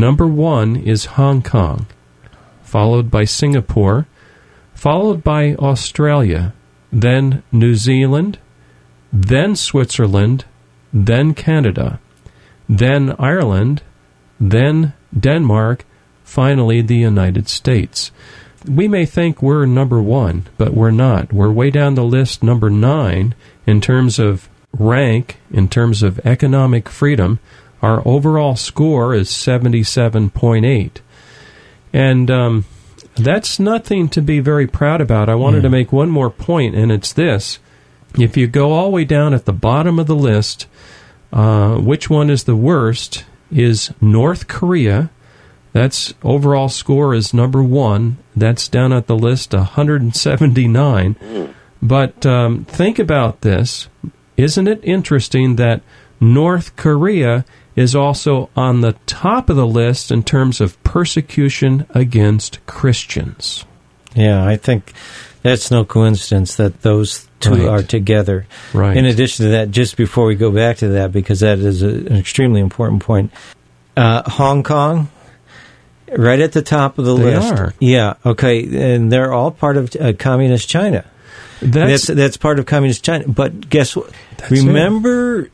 Number 0.00 0.26
one 0.26 0.76
is 0.76 1.20
Hong 1.20 1.42
Kong, 1.42 1.86
followed 2.62 3.10
by 3.10 3.24
Singapore, 3.24 4.06
followed 4.72 5.22
by 5.22 5.54
Australia, 5.56 6.54
then 6.90 7.42
New 7.52 7.74
Zealand, 7.74 8.38
then 9.12 9.54
Switzerland, 9.54 10.46
then 10.90 11.34
Canada, 11.34 12.00
then 12.66 13.14
Ireland, 13.18 13.82
then 14.40 14.94
Denmark, 15.12 15.84
finally 16.24 16.80
the 16.80 16.96
United 16.96 17.46
States. 17.50 18.10
We 18.66 18.88
may 18.88 19.04
think 19.04 19.42
we're 19.42 19.66
number 19.66 20.00
one, 20.00 20.46
but 20.56 20.72
we're 20.72 20.92
not. 20.92 21.30
We're 21.30 21.52
way 21.52 21.68
down 21.68 21.94
the 21.94 22.04
list, 22.04 22.42
number 22.42 22.70
nine, 22.70 23.34
in 23.66 23.82
terms 23.82 24.18
of 24.18 24.48
rank, 24.72 25.36
in 25.50 25.68
terms 25.68 26.02
of 26.02 26.24
economic 26.24 26.88
freedom. 26.88 27.38
Our 27.82 28.06
overall 28.06 28.56
score 28.56 29.14
is 29.14 29.30
77.8. 29.30 30.90
And 31.92 32.30
um, 32.30 32.64
that's 33.16 33.58
nothing 33.58 34.08
to 34.10 34.22
be 34.22 34.40
very 34.40 34.66
proud 34.66 35.00
about. 35.00 35.28
I 35.28 35.34
wanted 35.34 35.62
to 35.62 35.70
make 35.70 35.92
one 35.92 36.10
more 36.10 36.30
point, 36.30 36.74
and 36.74 36.92
it's 36.92 37.12
this. 37.12 37.58
If 38.18 38.36
you 38.36 38.46
go 38.46 38.72
all 38.72 38.84
the 38.84 38.90
way 38.90 39.04
down 39.04 39.34
at 39.34 39.44
the 39.44 39.52
bottom 39.52 39.98
of 39.98 40.06
the 40.06 40.16
list, 40.16 40.66
uh, 41.32 41.76
which 41.76 42.10
one 42.10 42.30
is 42.30 42.44
the 42.44 42.56
worst 42.56 43.24
is 43.50 43.92
North 44.00 44.48
Korea. 44.48 45.10
That's 45.72 46.14
overall 46.22 46.68
score 46.68 47.14
is 47.14 47.32
number 47.32 47.62
one. 47.62 48.18
That's 48.34 48.68
down 48.68 48.92
at 48.92 49.06
the 49.06 49.16
list 49.16 49.52
179. 49.52 51.54
But 51.82 52.26
um, 52.26 52.64
think 52.64 52.98
about 52.98 53.42
this. 53.42 53.88
Isn't 54.36 54.68
it 54.68 54.80
interesting 54.82 55.56
that 55.56 55.82
North 56.20 56.76
Korea 56.76 57.44
is 57.76 57.94
also 57.94 58.50
on 58.56 58.80
the 58.80 58.92
top 59.06 59.48
of 59.50 59.56
the 59.56 59.66
list 59.66 60.10
in 60.10 60.22
terms 60.22 60.60
of 60.60 60.82
persecution 60.82 61.86
against 61.90 62.64
Christians? 62.66 63.64
Yeah, 64.14 64.44
I 64.44 64.56
think 64.56 64.92
that's 65.42 65.70
no 65.70 65.84
coincidence 65.84 66.56
that 66.56 66.82
those 66.82 67.28
two 67.38 67.54
Right. 67.54 67.68
are 67.68 67.82
together. 67.82 68.46
Right. 68.74 68.96
In 68.96 69.04
addition 69.06 69.46
to 69.46 69.50
that, 69.52 69.70
just 69.70 69.96
before 69.96 70.26
we 70.26 70.34
go 70.34 70.50
back 70.50 70.78
to 70.78 70.88
that, 70.88 71.12
because 71.12 71.40
that 71.40 71.58
is 71.60 71.82
a, 71.82 71.88
an 71.88 72.16
extremely 72.16 72.60
important 72.60 73.02
point, 73.02 73.30
uh, 73.96 74.28
Hong 74.28 74.62
Kong, 74.62 75.08
right 76.16 76.40
at 76.40 76.52
the 76.52 76.62
top 76.62 76.98
of 76.98 77.04
the 77.04 77.16
They 77.16 77.36
list. 77.36 77.52
are. 77.52 77.74
Yeah. 77.78 78.14
Okay, 78.26 78.94
and 78.94 79.10
they're 79.12 79.32
all 79.32 79.52
part 79.52 79.76
of 79.76 79.94
uh, 79.98 80.12
communist 80.18 80.68
China. 80.68 81.04
That's, 81.62 82.06
That's 82.06 82.18
that's 82.18 82.36
part 82.36 82.58
of 82.58 82.66
communist 82.66 83.04
China. 83.04 83.24
But 83.28 83.68
guess 83.70 83.94
what? 83.94 84.10
That's 84.38 84.50
it. 84.52 85.50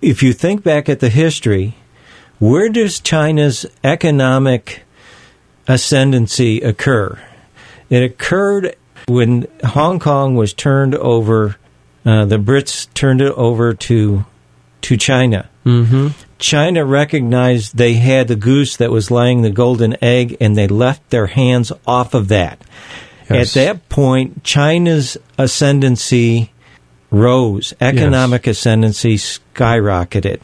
If 0.00 0.22
you 0.22 0.32
think 0.32 0.62
back 0.62 0.88
at 0.88 1.00
the 1.00 1.08
history, 1.08 1.74
where 2.38 2.68
does 2.68 3.00
China's 3.00 3.66
economic 3.84 4.82
ascendancy 5.68 6.60
occur? 6.60 7.18
It 7.90 8.02
occurred 8.02 8.76
when 9.06 9.46
Hong 9.64 9.98
Kong 9.98 10.34
was 10.34 10.52
turned 10.52 10.94
over. 10.94 11.56
Uh, 12.04 12.24
the 12.24 12.38
Brits 12.38 12.92
turned 12.94 13.20
it 13.20 13.32
over 13.32 13.74
to 13.74 14.24
to 14.82 14.96
China. 14.96 15.48
Mhm. 15.64 16.12
China 16.38 16.84
recognized 16.84 17.76
they 17.76 17.94
had 17.94 18.28
the 18.28 18.36
goose 18.36 18.76
that 18.76 18.92
was 18.92 19.10
laying 19.10 19.42
the 19.42 19.50
golden 19.50 19.96
egg, 20.02 20.36
and 20.40 20.56
they 20.56 20.68
left 20.68 21.10
their 21.10 21.26
hands 21.26 21.72
off 21.86 22.14
of 22.14 22.28
that. 22.28 22.62
Yes. 23.28 23.56
At 23.56 23.64
that 23.64 23.88
point, 23.88 24.44
China's 24.44 25.16
ascendancy 25.38 26.52
rose, 27.10 27.74
economic 27.80 28.46
ascendancy 28.46 29.18
skyrocketed, 29.56 30.40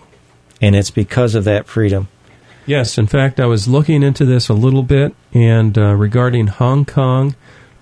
and 0.60 0.74
it's 0.74 0.90
because 0.90 1.34
of 1.34 1.44
that 1.44 1.66
freedom. 1.66 2.08
Yes, 2.66 2.96
in 2.96 3.06
fact, 3.06 3.40
I 3.40 3.46
was 3.46 3.66
looking 3.66 4.02
into 4.02 4.24
this 4.24 4.48
a 4.48 4.54
little 4.54 4.82
bit, 4.84 5.14
and 5.34 5.76
uh, 5.76 5.94
regarding 5.94 6.46
Hong 6.46 6.84
Kong, 6.84 7.34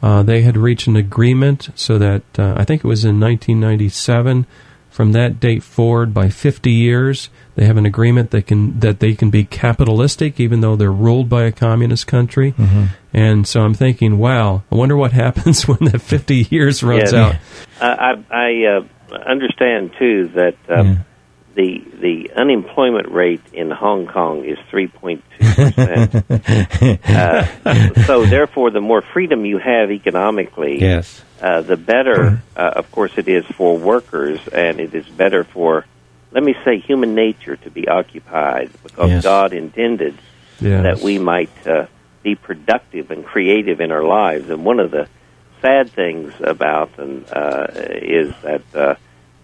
uh, 0.02 0.22
they 0.22 0.40
had 0.42 0.56
reached 0.56 0.86
an 0.86 0.96
agreement 0.96 1.68
so 1.74 1.98
that 1.98 2.22
uh, 2.38 2.54
I 2.56 2.64
think 2.64 2.82
it 2.84 2.88
was 2.88 3.04
in 3.04 3.20
1997 3.20 4.46
from 4.88 5.12
that 5.12 5.38
date 5.38 5.62
forward 5.62 6.12
by 6.14 6.30
50 6.30 6.70
years. 6.70 7.28
They 7.54 7.66
have 7.66 7.76
an 7.76 7.84
agreement 7.84 8.30
that 8.30 8.46
can 8.46 8.80
that 8.80 9.00
they 9.00 9.14
can 9.14 9.28
be 9.28 9.44
capitalistic, 9.44 10.40
even 10.40 10.62
though 10.62 10.74
they're 10.76 10.90
ruled 10.90 11.28
by 11.28 11.42
a 11.44 11.52
communist 11.52 12.06
country. 12.06 12.52
Mm-hmm. 12.52 12.84
And 13.12 13.46
so 13.46 13.60
I'm 13.60 13.74
thinking, 13.74 14.16
wow, 14.18 14.62
I 14.72 14.74
wonder 14.74 14.96
what 14.96 15.12
happens 15.26 15.68
when 15.68 15.78
that 15.90 16.00
50 16.00 16.48
years 16.50 16.82
runs 16.82 17.12
Yeah. 17.12 17.20
out. 17.26 17.36
I, 17.82 17.86
I, 17.86 18.24
I 18.30 18.78
uh, 18.78 19.18
understand 19.26 19.92
too 19.98 20.28
that 20.34 20.54
um, 20.70 20.86
Yeah. 20.86 20.96
The 21.54 21.82
the 22.00 22.30
unemployment 22.36 23.10
rate 23.10 23.42
in 23.52 23.70
Hong 23.70 24.06
Kong 24.06 24.44
is 24.44 24.58
3.2 24.70 25.20
percent. 25.74 27.04
uh, 27.08 28.04
so 28.06 28.24
therefore, 28.26 28.70
the 28.70 28.80
more 28.80 29.02
freedom 29.02 29.44
you 29.44 29.58
have 29.58 29.90
economically, 29.90 30.80
Yes. 30.80 31.22
uh, 31.40 31.62
the 31.62 31.76
better, 31.76 32.42
uh, 32.56 32.72
of 32.76 32.90
course, 32.92 33.12
it 33.16 33.28
is 33.28 33.44
for 33.56 33.76
workers, 33.76 34.40
and 34.48 34.80
it 34.80 34.94
is 34.94 35.06
better 35.08 35.44
for, 35.44 35.84
let 36.32 36.42
me 36.44 36.54
say, 36.64 36.78
human 36.78 37.14
nature 37.14 37.56
to 37.56 37.70
be 37.70 37.88
occupied 37.88 38.70
because 38.82 39.10
Yes. 39.10 39.22
God 39.24 39.52
intended 39.52 40.16
Yes. 40.60 40.82
that 40.82 41.00
we 41.04 41.18
might 41.18 41.50
uh, 41.66 41.86
be 42.22 42.34
productive 42.34 43.10
and 43.10 43.24
creative 43.24 43.80
in 43.80 43.90
our 43.90 44.04
lives. 44.04 44.50
And 44.50 44.64
one 44.64 44.78
of 44.78 44.90
the 44.90 45.08
sad 45.62 45.90
things 45.90 46.32
about 46.40 46.90
and 46.98 47.24
uh, 47.32 47.66
is 47.74 48.32
that 48.42 48.62
uh, 48.74 48.94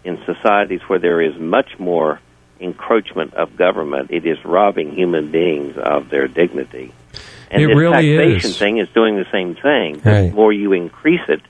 in 0.07 0.19
societies 0.25 0.81
where 0.87 0.99
there 0.99 1.21
is 1.21 1.39
much 1.39 1.79
more 1.79 2.21
encroachment 2.61 3.35
of 3.35 3.57
government, 3.57 4.11
it 4.11 4.25
is 4.25 4.43
robbing 4.45 4.93
human 4.95 5.31
beings 5.31 5.77
of 5.77 6.09
their 6.09 6.29
dignity. 6.29 6.93
And 7.51 7.63
It 7.63 7.67
this 7.69 7.77
really 7.77 8.17
taxation 8.17 8.51
is. 8.51 8.59
thing 8.59 8.79
is 8.79 8.89
doing 8.95 9.17
the 9.17 9.27
same 9.31 9.55
thing. 9.55 10.01
Right. 10.05 10.31
The 10.31 10.33
more 10.35 10.53
you 10.53 10.73
increase 10.73 11.27
it, 11.29 11.43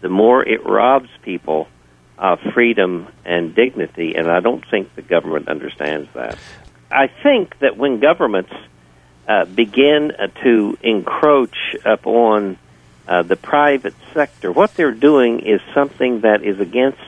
the 0.00 0.08
more 0.08 0.42
it 0.46 0.64
robs 0.64 1.10
people 1.22 1.68
of 2.18 2.40
freedom 2.52 3.06
and 3.24 3.54
dignity, 3.54 4.14
and 4.16 4.28
I 4.28 4.40
don't 4.40 4.64
think 4.68 4.94
the 4.96 5.02
government 5.02 5.48
understands 5.48 6.08
that. 6.14 6.36
I 6.90 7.06
think 7.22 7.58
that 7.60 7.76
when 7.76 8.00
governments 8.00 8.52
uh, 9.28 9.44
begin 9.44 10.12
uh, 10.12 10.28
to 10.42 10.78
encroach 10.82 11.76
upon 11.84 12.58
uh, 13.06 13.22
the 13.22 13.36
private 13.36 13.94
sector, 14.14 14.50
what 14.50 14.74
they're 14.74 14.90
doing 14.92 15.40
is 15.40 15.60
something 15.74 16.22
that 16.22 16.42
is 16.42 16.58
against, 16.60 16.98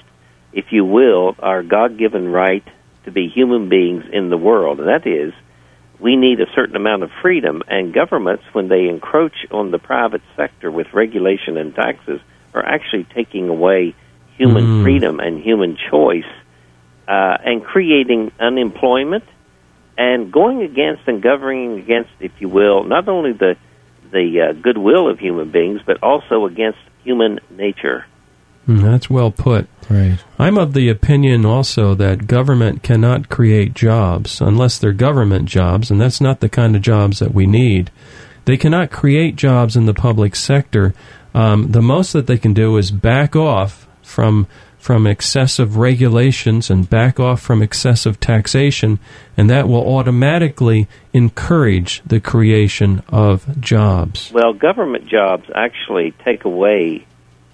if 0.52 0.72
you 0.72 0.84
will, 0.84 1.36
our 1.38 1.62
God 1.62 1.98
given 1.98 2.28
right 2.28 2.64
to 3.04 3.10
be 3.10 3.28
human 3.28 3.68
beings 3.68 4.04
in 4.12 4.30
the 4.30 4.36
world, 4.36 4.80
and 4.80 4.88
that 4.88 5.06
is 5.06 5.32
we 5.98 6.16
need 6.16 6.40
a 6.40 6.50
certain 6.54 6.76
amount 6.76 7.02
of 7.02 7.10
freedom, 7.22 7.62
and 7.68 7.92
governments, 7.92 8.44
when 8.52 8.68
they 8.68 8.88
encroach 8.88 9.46
on 9.50 9.70
the 9.70 9.78
private 9.78 10.22
sector 10.36 10.70
with 10.70 10.92
regulation 10.94 11.56
and 11.58 11.74
taxes, 11.74 12.20
are 12.54 12.64
actually 12.64 13.04
taking 13.04 13.48
away 13.48 13.94
human 14.36 14.64
Mm. 14.64 14.82
freedom 14.82 15.20
and 15.20 15.42
human 15.42 15.76
choice 15.90 16.24
uh, 17.06 17.36
and 17.44 17.62
creating 17.62 18.32
unemployment 18.40 19.24
and 19.98 20.32
going 20.32 20.62
against 20.62 21.02
and 21.06 21.20
governing 21.22 21.78
against, 21.78 22.10
if 22.20 22.32
you 22.40 22.48
will, 22.48 22.84
not 22.84 23.08
only 23.08 23.32
the 23.32 23.56
the 24.10 24.40
uh, 24.40 24.52
goodwill 24.54 25.08
of 25.08 25.20
human 25.20 25.50
beings, 25.50 25.80
but 25.84 26.02
also 26.02 26.46
against 26.46 26.78
human 27.04 27.38
nature. 27.50 28.06
Mm, 28.70 28.82
that's 28.82 29.10
well 29.10 29.32
put. 29.32 29.66
Right. 29.88 30.18
I'm 30.38 30.56
of 30.56 30.74
the 30.74 30.88
opinion 30.88 31.44
also 31.44 31.94
that 31.96 32.28
government 32.28 32.84
cannot 32.84 33.28
create 33.28 33.74
jobs 33.74 34.40
unless 34.40 34.78
they're 34.78 34.92
government 34.92 35.46
jobs, 35.48 35.90
and 35.90 36.00
that's 36.00 36.20
not 36.20 36.38
the 36.38 36.48
kind 36.48 36.76
of 36.76 36.82
jobs 36.82 37.18
that 37.18 37.34
we 37.34 37.46
need. 37.46 37.90
They 38.44 38.56
cannot 38.56 38.92
create 38.92 39.34
jobs 39.34 39.74
in 39.74 39.86
the 39.86 39.94
public 39.94 40.36
sector. 40.36 40.94
Um, 41.34 41.72
the 41.72 41.82
most 41.82 42.12
that 42.12 42.28
they 42.28 42.38
can 42.38 42.54
do 42.54 42.76
is 42.76 42.92
back 42.92 43.34
off 43.34 43.88
from 44.02 44.46
from 44.78 45.06
excessive 45.06 45.76
regulations 45.76 46.70
and 46.70 46.88
back 46.88 47.20
off 47.20 47.42
from 47.42 47.60
excessive 47.60 48.18
taxation, 48.18 48.98
and 49.36 49.50
that 49.50 49.68
will 49.68 49.86
automatically 49.96 50.88
encourage 51.12 52.00
the 52.06 52.18
creation 52.18 53.02
of 53.08 53.60
jobs. 53.60 54.32
Well, 54.32 54.54
government 54.54 55.06
jobs 55.06 55.44
actually 55.54 56.14
take 56.24 56.46
away 56.46 57.04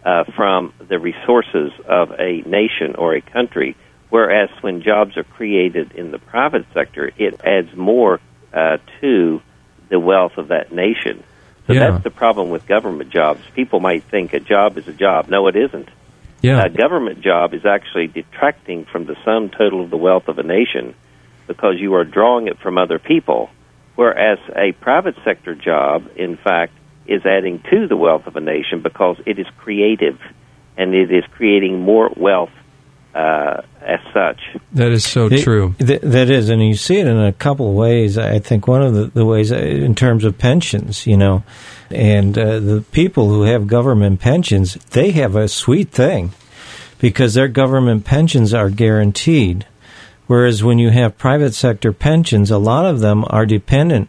uh, 0.06 0.22
from 0.36 0.72
the 0.88 0.98
resources 1.00 1.72
of 1.88 2.12
a 2.12 2.40
nation 2.46 2.94
or 2.96 3.16
a 3.16 3.20
country, 3.20 3.76
whereas 4.08 4.48
when 4.60 4.80
jobs 4.80 5.16
are 5.16 5.24
created 5.24 5.92
in 5.92 6.12
the 6.12 6.18
private 6.18 6.64
sector, 6.72 7.10
it 7.18 7.40
adds 7.44 7.76
more 7.76 8.20
uh, 8.54 8.78
to 9.00 9.42
the 9.88 9.98
wealth 9.98 10.38
of 10.38 10.48
that 10.48 10.72
nation. 10.72 11.24
So 11.66 11.72
Yeah. 11.72 11.90
that's 11.90 12.04
the 12.04 12.10
problem 12.10 12.50
with 12.50 12.66
government 12.68 13.10
jobs. 13.10 13.40
People 13.56 13.80
might 13.80 14.04
think 14.04 14.32
a 14.32 14.38
job 14.38 14.78
is 14.78 14.86
a 14.86 14.92
job. 14.92 15.28
No, 15.28 15.48
it 15.48 15.56
isn't. 15.56 15.88
Yeah, 16.40 16.62
A 16.62 16.68
government 16.68 17.22
job 17.22 17.54
is 17.54 17.66
actually 17.66 18.06
detracting 18.06 18.84
from 18.84 19.06
the 19.06 19.16
sum 19.24 19.48
total 19.48 19.82
of 19.82 19.90
the 19.90 19.96
wealth 19.96 20.28
of 20.28 20.38
a 20.38 20.44
nation 20.44 20.94
because 21.48 21.80
you 21.80 21.94
are 21.94 22.04
drawing 22.04 22.46
it 22.46 22.58
from 22.60 22.78
other 22.78 23.00
people, 23.00 23.50
whereas 23.96 24.38
a 24.54 24.70
private 24.72 25.16
sector 25.24 25.54
job, 25.56 26.04
in 26.14 26.36
fact, 26.36 26.74
is 27.08 27.24
adding 27.26 27.62
to 27.70 27.86
the 27.88 27.96
wealth 27.96 28.26
of 28.26 28.36
a 28.36 28.40
nation 28.40 28.80
because 28.82 29.16
it 29.26 29.38
is 29.38 29.46
creative 29.58 30.18
and 30.76 30.94
it 30.94 31.10
is 31.12 31.24
creating 31.32 31.80
more 31.80 32.10
wealth 32.16 32.50
uh, 33.14 33.62
as 33.80 34.00
such. 34.12 34.40
that 34.74 34.92
is 34.92 35.02
so 35.04 35.26
It- 35.26 35.42
true. 35.42 35.74
th- 35.78 36.02
that 36.02 36.28
is, 36.28 36.50
and 36.50 36.62
you 36.62 36.74
see 36.74 36.98
it 36.98 37.06
in 37.06 37.16
a 37.18 37.32
couple 37.32 37.70
of 37.70 37.74
ways. 37.74 38.18
I 38.18 38.40
think 38.40 38.68
one 38.68 38.82
of 38.82 38.92
the, 38.92 39.06
the 39.06 39.24
ways, 39.24 39.50
uh, 39.52 39.56
in 39.56 39.94
terms 39.94 40.24
of 40.24 40.36
pensions, 40.36 41.06
you 41.06 41.16
know, 41.16 41.42
and 41.90 42.36
uh, 42.36 42.58
the 42.60 42.84
people 42.92 43.30
who 43.30 43.42
have 43.44 43.66
government 43.68 44.20
pensions, 44.20 44.74
they 44.90 45.12
have 45.12 45.34
a 45.34 45.48
sweet 45.48 45.90
thing 45.90 46.32
because 46.98 47.32
their 47.34 47.48
government 47.48 48.04
pensions 48.04 48.52
are 48.52 48.68
guaranteed. 48.68 49.64
Whereas 50.26 50.62
when 50.64 50.78
you 50.78 50.90
have 50.90 51.16
private 51.16 51.54
sector 51.54 51.92
pensions, 51.92 52.50
a 52.50 52.58
lot 52.58 52.84
of 52.84 53.00
them 53.00 53.24
are 53.30 53.46
dependent 53.46 54.08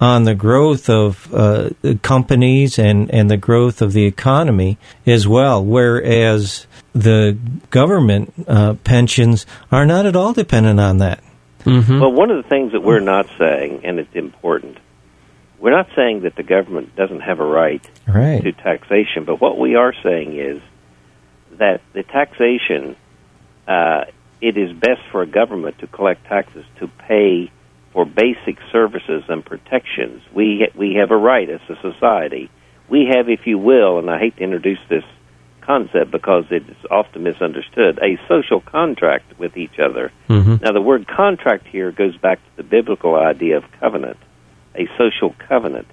on 0.00 0.24
the 0.24 0.34
growth 0.34 0.88
of 0.90 1.32
uh, 1.34 1.70
companies 2.02 2.78
and, 2.78 3.10
and 3.10 3.30
the 3.30 3.36
growth 3.36 3.80
of 3.80 3.92
the 3.92 4.04
economy 4.04 4.78
as 5.06 5.26
well. 5.26 5.64
Whereas 5.64 6.66
the 6.94 7.38
government 7.70 8.32
uh, 8.46 8.74
pensions 8.84 9.46
are 9.72 9.86
not 9.86 10.06
at 10.06 10.16
all 10.16 10.32
dependent 10.32 10.80
on 10.80 10.98
that. 10.98 11.20
hmm 11.64 12.00
Well, 12.00 12.12
one 12.12 12.30
of 12.30 12.42
the 12.42 12.48
things 12.48 12.72
that 12.72 12.82
we're 12.82 13.00
not 13.00 13.26
saying, 13.38 13.80
and 13.84 13.98
it's 13.98 14.14
important, 14.14 14.78
we're 15.58 15.70
not 15.76 15.88
saying 15.96 16.20
that 16.22 16.36
the 16.36 16.42
government 16.42 16.94
doesn't 16.96 17.20
have 17.20 17.40
a 17.40 17.46
right 17.46 17.84
Right. 18.06 18.42
to 18.42 18.52
taxation. 18.52 19.24
But 19.24 19.40
what 19.40 19.58
we 19.58 19.74
are 19.74 19.94
saying 20.02 20.38
is 20.38 20.60
that 21.52 21.80
the 21.94 22.02
taxation, 22.02 22.96
uh, 23.66 24.04
it 24.42 24.58
is 24.58 24.72
best 24.74 25.00
for 25.10 25.22
a 25.22 25.26
government 25.26 25.78
to 25.78 25.86
collect 25.86 26.26
taxes 26.26 26.64
to 26.80 26.88
pay 26.88 27.50
for 27.96 28.04
basic 28.04 28.58
services 28.70 29.22
and 29.26 29.42
protections. 29.42 30.22
We 30.34 30.68
we 30.76 30.98
have 31.00 31.10
a 31.10 31.16
right 31.16 31.48
as 31.48 31.62
a 31.70 31.76
society. 31.80 32.50
We 32.90 33.08
have, 33.10 33.30
if 33.30 33.46
you 33.46 33.56
will, 33.56 33.98
and 33.98 34.10
I 34.10 34.18
hate 34.18 34.36
to 34.36 34.42
introduce 34.42 34.78
this 34.90 35.02
concept 35.62 36.10
because 36.10 36.44
it 36.50 36.68
is 36.68 36.76
often 36.90 37.22
misunderstood, 37.22 37.98
a 38.02 38.20
social 38.28 38.60
contract 38.60 39.38
with 39.38 39.56
each 39.56 39.78
other. 39.78 40.12
hmm 40.28 40.56
Now, 40.60 40.72
the 40.72 40.82
word 40.82 41.08
contract 41.08 41.66
here 41.68 41.90
goes 41.90 42.14
back 42.18 42.38
to 42.38 42.56
the 42.58 42.62
biblical 42.62 43.14
idea 43.14 43.56
of 43.56 43.64
covenant, 43.80 44.18
a 44.74 44.86
social 44.98 45.34
covenant. 45.48 45.88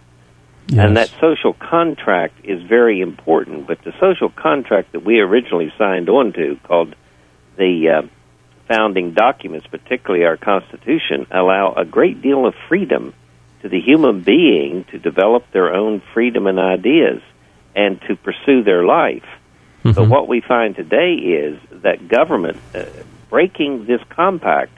And 0.78 0.98
that 0.98 1.10
social 1.22 1.54
contract 1.54 2.36
is 2.44 2.62
very 2.64 3.00
important, 3.00 3.66
but 3.66 3.82
the 3.86 3.94
social 4.02 4.30
contract 4.30 4.92
that 4.92 5.06
we 5.06 5.20
originally 5.20 5.72
signed 5.78 6.10
on 6.10 6.34
to, 6.34 6.60
called 6.68 6.96
the 7.58 7.74
uh, 7.90 8.08
founding 8.74 9.12
documents, 9.14 9.68
particularly 9.68 10.26
our 10.26 10.38
Constitution, 10.38 11.28
allow 11.32 11.74
a 11.78 11.86
great 11.86 12.22
deal 12.22 12.46
of 12.46 12.56
freedom 12.68 13.14
to 13.62 13.70
the 13.70 13.80
human 13.80 14.22
being 14.22 14.84
to 14.92 14.98
develop 14.98 15.44
their 15.52 15.74
own 15.74 16.02
freedom 16.14 16.48
and 16.48 16.60
ideas 16.60 17.22
and 17.76 18.02
to 18.08 18.16
pursue 18.16 18.64
their 18.64 18.84
life. 18.84 19.26
But 19.84 19.96
Mhm. 19.96 20.10
what 20.10 20.28
we 20.28 20.40
find 20.42 20.76
today 20.76 21.14
is 21.14 21.58
that 21.72 22.08
government 22.08 22.58
uh, 22.74 22.84
breaking 23.30 23.86
this 23.86 24.02
compact 24.10 24.72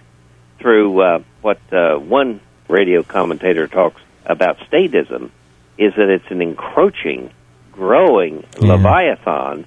through 0.60 0.99
uh, 1.01 1.19
what 1.41 1.60
uh, 1.71 1.97
one 1.97 2.39
radio 2.67 3.03
commentator 3.03 3.67
talks 3.67 4.01
about 4.25 4.58
statism 4.67 5.29
is 5.77 5.93
that 5.95 6.10
it's 6.10 6.31
an 6.31 6.41
encroaching, 6.41 7.29
growing 7.71 8.43
Yeah. 8.60 8.73
leviathan 8.73 9.65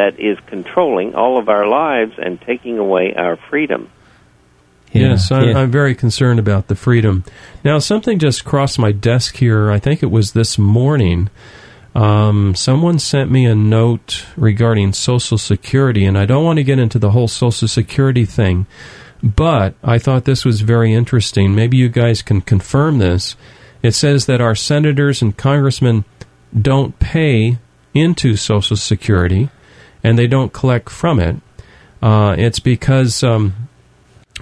that 0.00 0.18
is 0.18 0.38
controlling 0.46 1.14
all 1.14 1.36
of 1.38 1.50
our 1.50 1.66
lives 1.66 2.14
and 2.16 2.40
taking 2.40 2.78
away 2.78 3.12
our 3.14 3.36
freedom. 3.36 3.90
Yes, 4.92 5.30
I, 5.30 5.44
Yeah. 5.44 5.58
I'm 5.58 5.70
very 5.70 5.94
concerned 5.94 6.40
about 6.40 6.68
the 6.68 6.74
freedom. 6.74 7.22
Now, 7.62 7.78
something 7.78 8.18
just 8.18 8.46
crossed 8.46 8.78
my 8.78 8.92
desk 8.92 9.36
here. 9.36 9.70
I 9.70 9.78
think 9.78 10.02
it 10.02 10.10
was 10.10 10.32
this 10.32 10.58
morning. 10.58 11.28
Um, 11.94 12.54
someone 12.54 12.98
sent 12.98 13.30
me 13.30 13.44
a 13.44 13.54
note 13.54 14.24
regarding 14.36 14.94
Social 14.94 15.36
Security, 15.36 16.06
and 16.06 16.16
I 16.16 16.24
don't 16.24 16.44
want 16.44 16.56
to 16.56 16.64
get 16.64 16.78
into 16.78 16.98
the 16.98 17.10
whole 17.10 17.28
Social 17.28 17.68
Security 17.68 18.24
thing, 18.24 18.66
but 19.22 19.74
I 19.84 19.98
thought 19.98 20.24
this 20.24 20.46
was 20.46 20.62
very 20.62 20.94
interesting. 20.94 21.54
Maybe 21.54 21.76
you 21.76 21.90
guys 21.90 22.22
can 22.22 22.40
confirm 22.40 22.98
this. 22.98 23.36
It 23.82 23.92
says 23.92 24.24
that 24.26 24.40
our 24.40 24.54
senators 24.54 25.20
and 25.20 25.36
congressmen 25.36 26.04
don't 26.58 26.98
pay 26.98 27.58
into 27.92 28.36
Social 28.36 28.76
Security, 28.76 29.50
and 30.02 30.18
they 30.18 30.26
don't 30.26 30.52
collect 30.52 30.90
from 30.90 31.20
it. 31.20 31.36
Uh, 32.02 32.34
it's 32.38 32.60
because 32.60 33.22
um, 33.22 33.54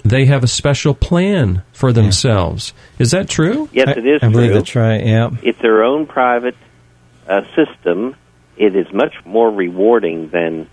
they 0.05 0.27
have 0.27 0.44
a 0.44 0.49
special 0.49 0.94
plan 0.94 1.62
for 1.73 1.92
themselves. 1.92 2.73
Is 2.99 3.11
that 3.11 3.29
true? 3.29 3.68
Yes, 3.73 3.97
it 3.97 4.07
is 4.07 4.23
I 4.23 4.29
believe 4.29 4.51
true. 4.51 4.55
that's 4.55 4.75
right. 4.75 5.05
Yeah. 5.05 5.31
It's 5.42 5.61
their 5.61 5.83
own 5.83 6.07
private 6.07 6.57
uh, 7.27 7.42
system. 7.55 8.16
It 8.57 8.77
is 8.77 8.92
much 8.92 9.14
more 9.25 9.51
rewarding 9.51 10.29
than 10.31 10.68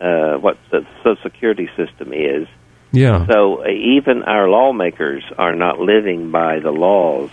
uh, 0.00 0.34
what 0.36 0.58
the 0.70 0.86
Social 1.02 1.22
Security 1.22 1.68
system 1.76 2.12
is. 2.12 2.48
Yeah. 2.92 3.26
So 3.26 3.64
uh, 3.64 3.68
even 3.68 4.22
our 4.22 4.48
lawmakers 4.48 5.24
are 5.36 5.54
not 5.54 5.80
living 5.80 6.30
by 6.30 6.60
the 6.60 6.70
laws 6.70 7.30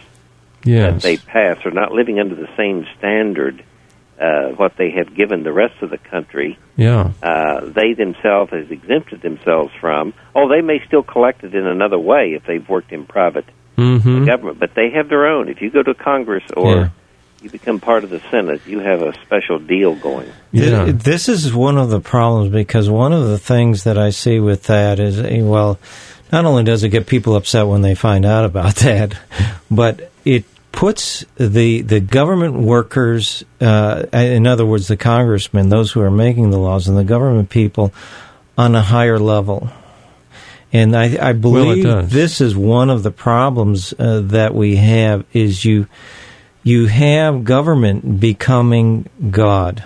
yes. 0.63 0.93
that 0.93 1.01
they 1.01 1.17
pass, 1.17 1.65
are 1.65 1.71
not 1.71 1.91
living 1.91 2.19
under 2.19 2.35
the 2.35 2.49
same 2.57 2.87
standard 2.97 3.63
uh, 4.21 4.49
what 4.55 4.77
they 4.77 4.91
have 4.91 5.15
given 5.15 5.43
the 5.43 5.51
rest 5.51 5.81
of 5.81 5.89
the 5.89 5.97
country. 5.97 6.57
yeah. 6.75 7.11
Uh, 7.23 7.61
they 7.65 7.93
themselves 7.93 8.51
have 8.51 8.71
exempted 8.71 9.21
themselves 9.21 9.71
from. 9.81 10.13
Oh, 10.35 10.47
they 10.47 10.61
may 10.61 10.79
still 10.85 11.03
collect 11.03 11.43
it 11.43 11.55
in 11.55 11.65
another 11.65 11.97
way 11.99 12.33
if 12.37 12.43
they've 12.45 12.67
worked 12.69 12.91
in 12.91 13.05
private 13.05 13.45
Mm-hmm. 13.77 14.25
government, 14.25 14.59
but 14.59 14.75
they 14.75 14.91
have 14.91 15.09
their 15.09 15.25
own. 15.25 15.47
If 15.49 15.61
you 15.61 15.71
go 15.71 15.81
to 15.81 15.93
Congress 15.95 16.43
or 16.55 16.75
Yeah. 16.75 16.89
you 17.41 17.49
become 17.49 17.79
part 17.79 18.03
of 18.03 18.11
the 18.11 18.19
Senate, 18.29 18.61
you 18.67 18.79
have 18.79 19.01
a 19.01 19.13
special 19.25 19.57
deal 19.57 19.95
going. 19.95 20.29
Yeah. 20.51 20.91
This 20.93 21.27
is 21.29 21.51
one 21.53 21.77
of 21.79 21.89
the 21.89 21.99
problems 22.01 22.51
because 22.51 22.89
one 22.89 23.11
of 23.13 23.27
the 23.29 23.39
things 23.39 23.85
that 23.85 23.97
I 23.97 24.11
see 24.11 24.39
with 24.39 24.63
that 24.65 24.99
is, 24.99 25.19
eh, 25.19 25.41
well, 25.41 25.79
not 26.31 26.45
only 26.45 26.63
does 26.63 26.83
it 26.83 26.89
get 26.89 27.07
people 27.07 27.35
upset 27.35 27.65
when 27.65 27.81
they 27.81 27.95
find 27.95 28.23
out 28.25 28.45
about 28.45 28.75
that, 28.85 29.15
but 29.71 30.11
it 30.25 30.43
puts 30.71 31.25
the 31.35 31.81
the 31.81 31.99
government 31.99 32.55
workers, 32.55 33.43
uh, 33.59 34.05
in 34.13 34.47
other 34.47 34.65
words, 34.65 34.87
the 34.87 34.97
congressmen, 34.97 35.69
those 35.69 35.91
who 35.91 36.01
are 36.01 36.11
making 36.11 36.49
the 36.49 36.59
laws, 36.59 36.87
and 36.87 36.97
the 36.97 37.03
government 37.03 37.49
people, 37.49 37.93
on 38.57 38.75
a 38.75 38.81
higher 38.81 39.19
level. 39.19 39.69
And 40.73 40.95
I, 40.95 41.29
I 41.29 41.33
believe 41.33 41.83
does. 41.83 42.11
this 42.11 42.39
is 42.39 42.55
one 42.55 42.89
of 42.89 43.03
the 43.03 43.11
problems 43.11 43.93
uh, 43.99 44.21
that 44.25 44.55
we 44.55 44.77
have 44.77 45.25
is 45.33 45.65
you 45.65 45.87
you 46.63 46.87
have 46.87 47.43
government 47.43 48.19
becoming 48.19 49.09
God. 49.29 49.83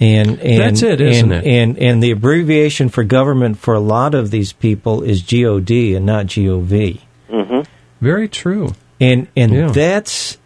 And, 0.00 0.40
and 0.40 0.60
That's 0.60 0.82
it, 0.82 1.00
isn't 1.00 1.32
and, 1.32 1.46
it? 1.46 1.48
And 1.48 1.78
and 1.78 2.02
the 2.02 2.10
abbreviation 2.10 2.88
for 2.88 3.04
government 3.04 3.58
for 3.58 3.74
a 3.74 3.80
lot 3.80 4.14
of 4.14 4.30
these 4.30 4.52
people 4.52 5.02
is 5.02 5.22
God 5.22 5.96
and 5.96 6.04
not 6.04 6.26
Gov. 6.26 7.00
hmm 7.30 7.60
Very 8.00 8.28
true. 8.28 8.72
And 9.00 9.26
and 9.36 9.52
Yeah. 9.52 9.68
that's 9.72 10.38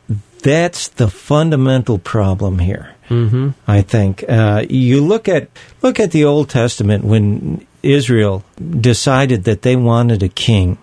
that's 0.43 0.89
the 0.89 1.09
fundamental 1.09 1.99
problem 1.99 2.59
here. 2.61 2.95
Mm-hmm. 3.09 3.51
I 3.67 3.83
think 3.83 4.25
uh, 4.29 4.65
you 4.69 5.01
look 5.05 5.29
at 5.29 5.49
look 5.83 5.99
at 5.99 6.11
the 6.11 6.25
Old 6.25 6.49
Testament 6.51 7.05
when 7.05 7.67
Israel 7.83 8.45
decided 8.81 9.45
that 9.45 9.63
they 9.63 9.77
wanted 9.77 10.23
a 10.23 10.29
king. 10.29 10.79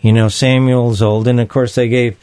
You 0.00 0.12
know, 0.12 0.28
Samuel's 0.28 1.00
old, 1.02 1.28
and 1.28 1.40
of 1.40 1.48
course 1.48 1.74
they 1.74 1.88
gave 1.88 2.16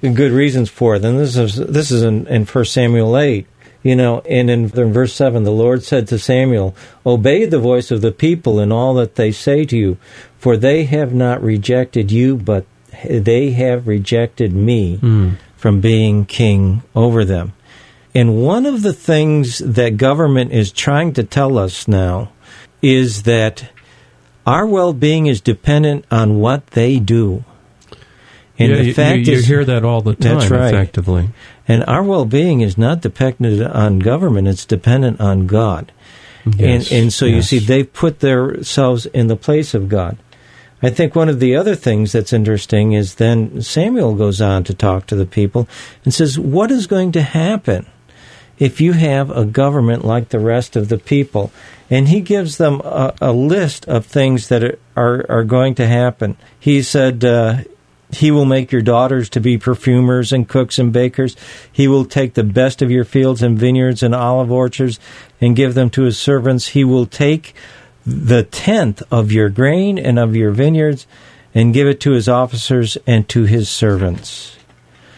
good 0.00 0.32
reasons 0.32 0.70
for 0.70 0.96
it. 0.96 1.04
And 1.04 1.18
this 1.18 1.36
is 1.36 1.56
this 1.56 1.90
is 1.90 2.02
in, 2.02 2.26
in 2.26 2.44
First 2.44 2.72
Samuel 2.72 3.16
eight. 3.18 3.46
You 3.82 3.94
know, 3.94 4.20
and 4.28 4.50
in, 4.50 4.64
in 4.70 4.92
verse 4.92 5.14
seven, 5.14 5.44
the 5.44 5.52
Lord 5.52 5.84
said 5.84 6.08
to 6.08 6.18
Samuel, 6.18 6.74
"Obey 7.06 7.46
the 7.46 7.60
voice 7.60 7.90
of 7.90 8.00
the 8.00 8.10
people 8.12 8.58
in 8.60 8.72
all 8.72 8.94
that 8.94 9.14
they 9.14 9.30
say 9.30 9.64
to 9.66 9.76
you, 9.76 9.98
for 10.38 10.56
they 10.56 10.84
have 10.84 11.14
not 11.14 11.42
rejected 11.42 12.10
you, 12.10 12.36
but 12.36 12.64
they 13.04 13.50
have 13.52 13.86
rejected 13.86 14.52
me 14.52 14.96
hmm. 14.96 15.30
from 15.56 15.80
being 15.80 16.24
king 16.24 16.82
over 16.94 17.24
them." 17.24 17.52
And 18.14 18.42
one 18.42 18.66
of 18.66 18.82
the 18.82 18.92
things 18.92 19.58
that 19.58 19.96
government 19.96 20.52
is 20.52 20.72
trying 20.72 21.12
to 21.14 21.22
tell 21.22 21.58
us 21.58 21.86
now 21.86 22.32
is 22.82 23.24
that 23.24 23.70
our 24.46 24.66
well 24.66 24.92
being 24.92 25.26
is 25.26 25.40
dependent 25.40 26.04
on 26.10 26.38
what 26.38 26.68
they 26.68 26.98
do. 26.98 27.44
And 28.58 28.72
yeah, 28.72 28.78
the 28.78 28.84
you, 28.86 28.94
fact 28.94 29.18
you, 29.18 29.32
you 29.32 29.38
is, 29.38 29.46
hear 29.46 29.64
that 29.64 29.84
all 29.84 30.00
the 30.00 30.14
time, 30.14 30.38
That's 30.38 30.50
right. 30.50 30.74
effectively. 30.74 31.28
and 31.68 31.84
our 31.84 32.02
well 32.02 32.24
being 32.24 32.60
is 32.60 32.76
not 32.76 33.02
dependent 33.02 33.62
on 33.62 33.98
government, 33.98 34.48
it's 34.48 34.64
dependent 34.64 35.20
on 35.20 35.46
God. 35.46 35.92
Yes, 36.46 36.90
And, 36.90 37.02
and 37.02 37.12
so 37.12 37.26
you 37.26 37.42
see, 37.42 37.58
they've 37.58 37.92
put 37.92 38.20
themselves 38.20 39.06
in 39.06 39.26
the 39.26 39.36
place 39.36 39.74
of 39.74 39.88
God. 39.88 40.16
I 40.82 40.90
think 40.90 41.14
one 41.14 41.28
of 41.28 41.40
the 41.40 41.56
other 41.56 41.74
things 41.74 42.12
that's 42.12 42.32
interesting 42.32 42.92
is 42.92 43.16
then 43.16 43.62
Samuel 43.62 44.14
goes 44.14 44.40
on 44.40 44.64
to 44.64 44.74
talk 44.74 45.06
to 45.06 45.16
the 45.16 45.26
people 45.26 45.68
and 46.04 46.14
says, 46.14 46.38
What 46.38 46.70
is 46.70 46.86
going 46.86 47.12
to 47.12 47.22
happen 47.22 47.86
if 48.58 48.80
you 48.80 48.92
have 48.92 49.30
a 49.30 49.44
government 49.44 50.04
like 50.04 50.28
the 50.28 50.38
rest 50.38 50.76
of 50.76 50.88
the 50.88 50.98
people? 50.98 51.50
And 51.90 52.08
he 52.08 52.20
gives 52.20 52.58
them 52.58 52.80
a, 52.84 53.14
a 53.20 53.32
list 53.32 53.88
of 53.88 54.06
things 54.06 54.48
that 54.48 54.78
are, 54.96 55.26
are, 55.28 55.44
going 55.44 55.74
to 55.76 55.86
happen. 55.86 56.36
He 56.60 56.82
said, 56.82 57.24
uh, 57.24 57.62
he 58.12 58.30
will 58.30 58.44
make 58.44 58.72
your 58.72 58.82
daughters 58.82 59.28
to 59.30 59.40
be 59.40 59.58
perfumers 59.58 60.32
and 60.32 60.48
cooks 60.48 60.78
and 60.78 60.92
bakers. 60.92 61.36
He 61.70 61.88
will 61.88 62.04
take 62.04 62.34
the 62.34 62.44
best 62.44 62.82
of 62.82 62.90
your 62.90 63.04
fields 63.04 63.42
and 63.42 63.58
vineyards 63.58 64.02
and 64.02 64.14
olive 64.14 64.50
orchards 64.50 64.98
and 65.40 65.56
give 65.56 65.74
them 65.74 65.90
to 65.90 66.02
his 66.02 66.18
servants. 66.18 66.68
He 66.68 66.84
will 66.84 67.06
take 67.06 67.54
the 68.08 68.42
tenth 68.42 69.02
of 69.10 69.30
your 69.32 69.50
grain 69.50 69.98
and 69.98 70.18
of 70.18 70.34
your 70.34 70.50
vineyards 70.50 71.06
and 71.54 71.74
give 71.74 71.86
it 71.86 72.00
to 72.00 72.12
his 72.12 72.28
officers 72.28 72.96
and 73.06 73.28
to 73.28 73.44
his 73.44 73.68
servants. 73.68 74.56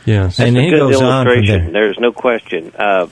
Yes. 0.05 0.41
And 0.41 0.57
he 0.57 0.71
goes 0.71 1.01
on 1.01 1.27
from 1.27 1.47
there. 1.47 1.71
There's 1.71 1.99
no 1.99 2.11
question. 2.13 2.73
Uh, 2.77 3.07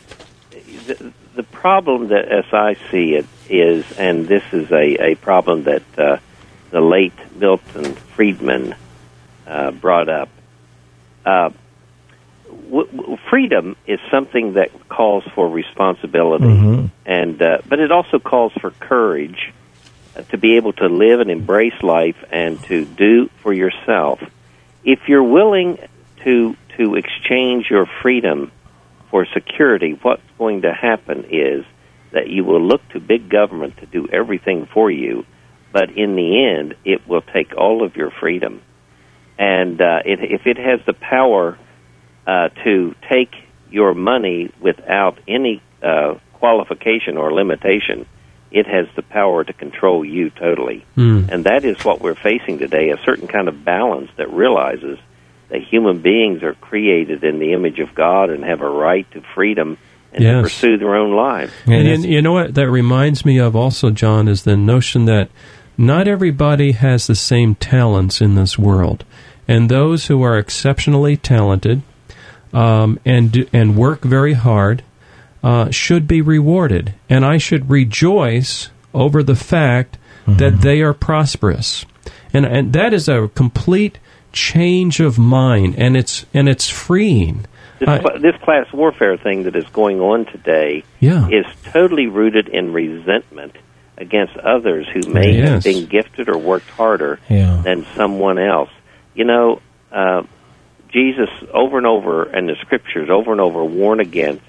the, 0.86 1.12
the 1.36 1.42
problem 1.44 2.08
that, 2.08 2.26
as 2.28 2.46
I 2.52 2.74
see 2.90 3.14
it, 3.14 3.26
is, 3.48 3.84
and 3.98 4.26
this 4.26 4.42
is 4.52 4.70
a, 4.72 5.10
a 5.12 5.14
problem 5.14 5.64
that 5.64 5.82
uh, 5.98 6.16
the 6.70 6.80
late 6.80 7.12
Milton 7.36 7.94
Friedman 7.94 8.74
uh, 9.46 9.70
brought 9.70 10.08
up. 10.08 10.28
Uh, 11.24 11.50
w- 12.70 12.90
w- 12.90 13.16
freedom 13.30 13.76
is 13.86 14.00
something 14.10 14.54
that 14.54 14.70
calls 14.88 15.24
for 15.34 15.48
responsibility, 15.48 16.44
Mhm. 16.44 16.90
and 17.06 17.40
uh, 17.42 17.58
but 17.68 17.80
it 17.80 17.92
also 17.92 18.18
calls 18.18 18.52
for 18.54 18.70
courage 18.72 19.52
uh, 19.52 19.57
to 20.30 20.38
be 20.38 20.56
able 20.56 20.72
to 20.74 20.86
live 20.86 21.20
and 21.20 21.30
embrace 21.30 21.82
life 21.82 22.16
and 22.30 22.62
to 22.64 22.84
do 22.84 23.28
for 23.42 23.52
yourself. 23.52 24.20
If 24.84 25.08
you're 25.08 25.22
willing 25.22 25.78
to 26.24 26.56
to 26.76 26.94
exchange 26.94 27.66
your 27.70 27.86
freedom 28.02 28.52
for 29.10 29.26
security, 29.26 29.98
what's 30.02 30.22
going 30.38 30.62
to 30.62 30.72
happen 30.72 31.26
is 31.30 31.64
that 32.12 32.28
you 32.28 32.44
will 32.44 32.60
look 32.60 32.86
to 32.90 33.00
big 33.00 33.28
government 33.28 33.76
to 33.78 33.86
do 33.86 34.08
everything 34.12 34.66
for 34.66 34.90
you, 34.90 35.26
but 35.72 35.90
in 35.90 36.14
the 36.14 36.46
end, 36.46 36.76
it 36.84 37.06
will 37.08 37.22
take 37.22 37.56
all 37.56 37.84
of 37.84 37.96
your 37.96 38.10
freedom. 38.10 38.62
And 39.38 39.80
uh, 39.80 40.00
it, 40.04 40.20
if 40.22 40.46
it 40.46 40.56
has 40.56 40.80
the 40.86 40.92
power 40.92 41.58
uh, 42.26 42.48
to 42.64 42.94
take 43.10 43.34
your 43.70 43.94
money 43.94 44.52
without 44.60 45.18
any 45.26 45.62
uh, 45.82 46.14
qualification 46.34 47.16
or 47.16 47.32
limitation, 47.32 48.06
it 48.50 48.66
has 48.66 48.86
the 48.96 49.02
power 49.02 49.44
to 49.44 49.52
control 49.52 50.04
you 50.04 50.30
totally. 50.30 50.84
Mm. 50.96 51.28
And 51.30 51.44
that 51.44 51.64
is 51.64 51.84
what 51.84 52.00
we're 52.00 52.14
facing 52.14 52.58
today 52.58 52.90
a 52.90 52.98
certain 53.04 53.28
kind 53.28 53.48
of 53.48 53.64
balance 53.64 54.10
that 54.16 54.30
realizes 54.32 54.98
that 55.50 55.62
human 55.62 56.00
beings 56.00 56.42
are 56.42 56.54
created 56.54 57.24
in 57.24 57.38
the 57.38 57.52
image 57.52 57.78
of 57.78 57.94
God 57.94 58.30
and 58.30 58.44
have 58.44 58.60
a 58.60 58.68
right 58.68 59.10
to 59.12 59.22
freedom 59.34 59.78
and 60.12 60.24
Yes. 60.24 60.36
to 60.36 60.42
pursue 60.42 60.78
their 60.78 60.94
own 60.94 61.12
lives. 61.14 61.52
And 61.66 61.86
And 61.86 62.04
you, 62.04 62.16
you 62.16 62.22
know 62.22 62.32
what 62.32 62.54
that 62.54 62.70
reminds 62.70 63.24
me 63.24 63.38
of 63.38 63.54
also, 63.54 63.90
John, 63.90 64.28
is 64.28 64.44
the 64.44 64.56
notion 64.56 65.04
that 65.04 65.28
not 65.76 66.08
everybody 66.08 66.72
has 66.72 67.06
the 67.06 67.14
same 67.14 67.54
talents 67.54 68.20
in 68.20 68.34
this 68.34 68.58
world. 68.58 69.04
And 69.46 69.68
those 69.68 70.06
who 70.06 70.22
are 70.22 70.36
exceptionally 70.38 71.16
talented 71.16 71.82
um, 72.52 72.98
and, 73.04 73.30
do- 73.32 73.46
and 73.52 73.76
work 73.76 74.02
very 74.02 74.32
hard 74.34 74.82
uh, 75.42 75.70
should 75.70 76.06
be 76.08 76.20
rewarded. 76.20 76.94
And 77.08 77.24
I 77.24 77.38
should 77.38 77.70
rejoice 77.70 78.70
over 78.94 79.22
the 79.22 79.36
fact 79.36 79.98
that 80.26 80.60
they 80.60 80.82
are 80.82 80.92
prosperous. 80.92 81.86
And, 82.34 82.44
and 82.44 82.72
that 82.74 82.92
is 82.92 83.08
a 83.08 83.28
complete 83.34 83.98
change 84.32 85.00
of 85.00 85.18
mind, 85.18 85.74
and 85.78 85.96
it's, 85.96 86.26
and 86.34 86.48
it's 86.50 86.68
freeing. 86.68 87.46
This, 87.78 87.88
I- 87.88 87.98
cla 87.98 88.18
this 88.18 88.36
class 88.42 88.70
warfare 88.72 89.16
thing 89.16 89.44
that 89.44 89.56
is 89.56 89.64
going 89.72 90.00
on 90.00 90.26
today 90.26 90.84
Yeah. 91.00 91.28
is 91.28 91.46
totally 91.72 92.06
rooted 92.08 92.48
in 92.48 92.72
resentment 92.74 93.56
against 93.96 94.36
others 94.36 94.86
who 94.92 95.00
may 95.10 95.38
Yes. 95.38 95.48
have 95.48 95.64
been 95.64 95.86
gifted 95.86 96.28
or 96.28 96.36
worked 96.36 96.68
harder 96.70 97.18
Yeah. 97.30 97.62
than 97.64 97.86
someone 97.96 98.38
else. 98.38 98.70
You 99.14 99.24
know, 99.24 99.60
uh, 99.90 100.22
Jesus 100.90 101.30
over 101.52 101.78
and 101.78 101.86
over 101.86 102.24
and 102.24 102.48
the 102.48 102.56
scriptures, 102.60 103.08
over 103.10 103.32
and 103.32 103.40
over, 103.40 103.64
warn 103.64 104.00
against 104.00 104.42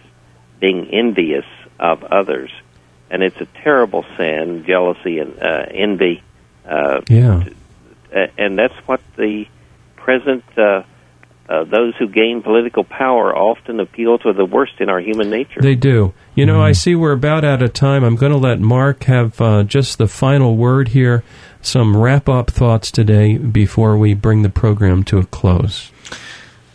being 0.60 0.88
envious 0.92 1.46
of 1.80 2.04
others, 2.04 2.52
and 3.10 3.24
it's 3.24 3.40
a 3.40 3.46
terrible 3.64 4.06
sin, 4.18 4.64
jealousy 4.66 5.20
and 5.20 5.40
uh, 5.42 5.66
envy, 5.72 6.22
uh, 6.68 7.02
Yeah. 7.08 7.44
uh, 8.16 8.28
and 8.38 8.58
that's 8.58 8.76
what 8.86 9.02
the 9.16 9.46
present 9.96 10.44
uh, 10.58 10.84
uh, 11.50 11.64
those 11.64 11.96
who 11.98 12.08
gain 12.08 12.44
political 12.44 12.84
power 12.84 13.36
often 13.36 13.80
appeal 13.80 14.20
to 14.20 14.34
the 14.34 14.46
worst 14.46 14.74
in 14.80 14.88
our 14.88 15.00
human 15.00 15.32
nature. 15.32 15.60
They 15.60 15.74
do. 15.74 16.14
You 16.36 16.46
know, 16.46 16.62
I 16.62 16.74
see 16.74 16.94
we're 16.94 17.14
about 17.14 17.44
out 17.44 17.64
of 17.64 17.74
time. 17.74 18.04
I'm 18.04 18.16
going 18.16 18.32
to 18.32 18.38
let 18.38 18.60
Mark 18.60 19.06
have 19.06 19.42
uh, 19.42 19.64
just 19.64 19.98
the 19.98 20.08
final 20.08 20.56
word 20.56 20.90
here, 20.90 21.24
some 21.60 21.98
wrap 21.98 22.30
up 22.30 22.52
thoughts 22.52 22.92
today 22.92 23.40
before 23.40 23.98
we 23.98 24.14
bring 24.14 24.44
the 24.44 24.50
program 24.50 25.04
to 25.06 25.18
a 25.18 25.26
close. 25.26 25.92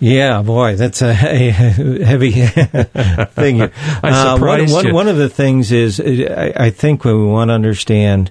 Yeah, 0.00 0.42
boy, 0.42 0.76
that's 0.76 1.02
a, 1.02 1.10
a 1.12 1.14
heavy 1.14 2.32
thing. 2.32 3.62
I 3.62 3.68
Uh, 4.02 4.34
surprised 4.36 4.72
one, 4.72 4.78
one, 4.84 4.86
you. 4.86 4.94
one 4.94 5.08
of 5.08 5.16
the 5.16 5.28
things 5.28 5.72
is, 5.72 6.00
I, 6.00 6.52
I 6.56 6.70
think 6.70 7.04
what 7.04 7.14
we 7.14 7.24
want 7.24 7.48
to 7.48 7.54
understand 7.54 8.30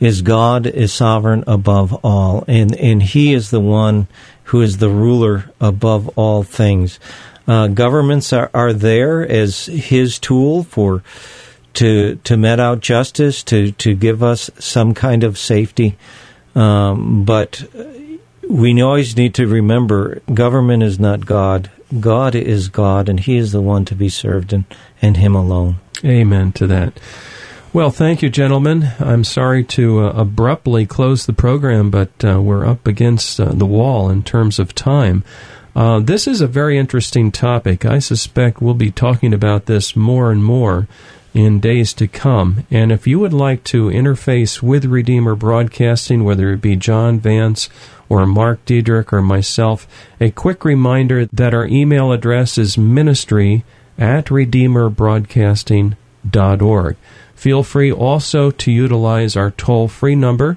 is 0.00 0.22
God 0.22 0.66
is 0.66 0.92
sovereign 0.92 1.44
above 1.46 1.92
all, 2.04 2.44
and, 2.48 2.74
and 2.76 3.02
He 3.02 3.32
is 3.32 3.50
the 3.50 3.60
one 3.60 4.06
who 4.44 4.60
is 4.60 4.78
the 4.78 4.90
ruler 4.90 5.50
above 5.60 6.08
all 6.18 6.42
things. 6.42 6.98
Uh, 7.46 7.68
governments 7.68 8.32
are, 8.32 8.50
are 8.52 8.72
there 8.72 9.26
as 9.26 9.66
His 9.66 10.18
tool 10.18 10.64
for 10.64 11.02
to 11.74 12.16
to 12.24 12.36
met 12.36 12.60
out 12.60 12.80
justice, 12.80 13.42
to 13.44 13.72
to 13.72 13.94
give 13.94 14.22
us 14.22 14.50
some 14.58 14.94
kind 14.94 15.24
of 15.24 15.36
safety, 15.38 15.96
um, 16.54 17.24
but 17.24 17.64
we 18.48 18.80
always 18.80 19.16
need 19.16 19.34
to 19.34 19.46
remember 19.46 20.20
government 20.32 20.82
is 20.82 20.98
not 20.98 21.26
God. 21.26 21.70
God 22.00 22.34
is 22.34 22.68
God, 22.68 23.08
and 23.08 23.20
He 23.20 23.36
is 23.36 23.52
the 23.52 23.60
one 23.60 23.84
to 23.86 23.94
be 23.94 24.08
served, 24.08 24.52
and, 24.52 24.64
and 25.00 25.16
Him 25.16 25.34
alone. 25.34 25.76
Amen 26.04 26.52
to 26.52 26.66
that. 26.66 26.98
Well, 27.72 27.90
thank 27.90 28.22
you, 28.22 28.30
gentlemen. 28.30 28.92
I'm 29.00 29.24
sorry 29.24 29.64
to 29.64 30.00
uh, 30.00 30.10
abruptly 30.10 30.86
close 30.86 31.26
the 31.26 31.32
program, 31.32 31.90
but 31.90 32.24
uh, 32.24 32.40
we're 32.40 32.64
up 32.64 32.86
against 32.86 33.40
uh, 33.40 33.46
the 33.46 33.66
wall 33.66 34.10
in 34.10 34.22
terms 34.22 34.58
of 34.58 34.74
time. 34.74 35.24
Uh, 35.74 35.98
this 35.98 36.28
is 36.28 36.40
a 36.40 36.46
very 36.46 36.78
interesting 36.78 37.32
topic. 37.32 37.84
I 37.84 37.98
suspect 37.98 38.62
we'll 38.62 38.74
be 38.74 38.92
talking 38.92 39.34
about 39.34 39.66
this 39.66 39.96
more 39.96 40.30
and 40.30 40.44
more 40.44 40.86
in 41.34 41.58
days 41.58 41.92
to 41.94 42.06
come. 42.06 42.64
And 42.70 42.92
if 42.92 43.08
you 43.08 43.18
would 43.18 43.32
like 43.32 43.64
to 43.64 43.88
interface 43.88 44.62
with 44.62 44.84
Redeemer 44.84 45.34
Broadcasting, 45.34 46.22
whether 46.22 46.52
it 46.52 46.60
be 46.60 46.76
John 46.76 47.18
Vance 47.18 47.68
or 48.08 48.26
Mark 48.26 48.64
Diedrich 48.64 49.12
or 49.12 49.22
myself, 49.22 49.86
a 50.20 50.30
quick 50.30 50.64
reminder 50.64 51.26
that 51.26 51.54
our 51.54 51.66
email 51.66 52.12
address 52.12 52.58
is 52.58 52.78
ministry 52.78 53.64
at 53.98 54.26
redeemerbroadcasting.org. 54.26 56.96
Feel 57.34 57.62
free 57.62 57.92
also 57.92 58.50
to 58.50 58.72
utilize 58.72 59.36
our 59.36 59.50
toll 59.50 59.88
free 59.88 60.14
number. 60.14 60.56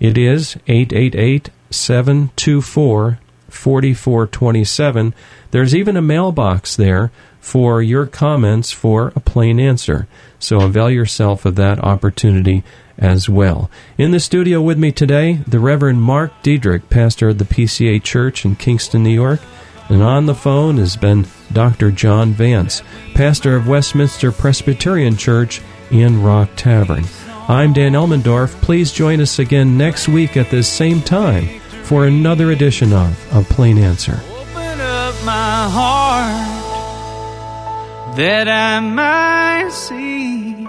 It 0.00 0.16
is 0.16 0.56
888 0.66 1.50
724 1.70 3.18
4427. 3.48 5.14
There's 5.50 5.74
even 5.74 5.96
a 5.96 6.02
mailbox 6.02 6.76
there 6.76 7.10
for 7.42 7.82
your 7.82 8.06
comments 8.06 8.70
for 8.70 9.12
a 9.16 9.20
plain 9.20 9.58
answer. 9.58 10.06
So 10.38 10.60
avail 10.60 10.88
yourself 10.88 11.44
of 11.44 11.56
that 11.56 11.80
opportunity 11.80 12.62
as 12.96 13.28
well. 13.28 13.68
In 13.98 14.12
the 14.12 14.20
studio 14.20 14.62
with 14.62 14.78
me 14.78 14.92
today, 14.92 15.40
the 15.46 15.58
Reverend 15.58 16.00
Mark 16.00 16.32
Diedrich, 16.42 16.88
pastor 16.88 17.30
of 17.30 17.38
the 17.38 17.44
PCA 17.44 18.02
Church 18.02 18.44
in 18.44 18.54
Kingston, 18.54 19.02
New 19.02 19.10
York. 19.10 19.40
And 19.88 20.02
on 20.02 20.26
the 20.26 20.36
phone 20.36 20.78
has 20.78 20.96
been 20.96 21.26
Dr. 21.52 21.90
John 21.90 22.32
Vance, 22.32 22.80
pastor 23.14 23.56
of 23.56 23.68
Westminster 23.68 24.30
Presbyterian 24.30 25.16
Church 25.16 25.60
in 25.90 26.22
Rock 26.22 26.50
Tavern. 26.54 27.04
I'm 27.48 27.72
Dan 27.72 27.92
Elmendorf. 27.92 28.52
Please 28.62 28.92
join 28.92 29.20
us 29.20 29.40
again 29.40 29.76
next 29.76 30.08
week 30.08 30.36
at 30.36 30.48
this 30.48 30.68
same 30.68 31.02
time 31.02 31.60
for 31.82 32.06
another 32.06 32.52
edition 32.52 32.92
of 32.92 33.34
A 33.34 33.42
Plain 33.42 33.78
Answer. 33.78 34.20
That 38.16 38.48
I 38.48 38.80
might 38.80 39.70
see 39.70 40.66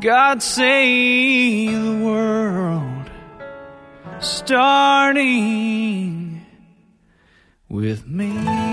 God 0.00 0.42
save 0.42 1.80
the 1.80 2.04
world, 2.04 3.10
starting 4.18 5.32
with 7.68 8.06
me. 8.06 8.71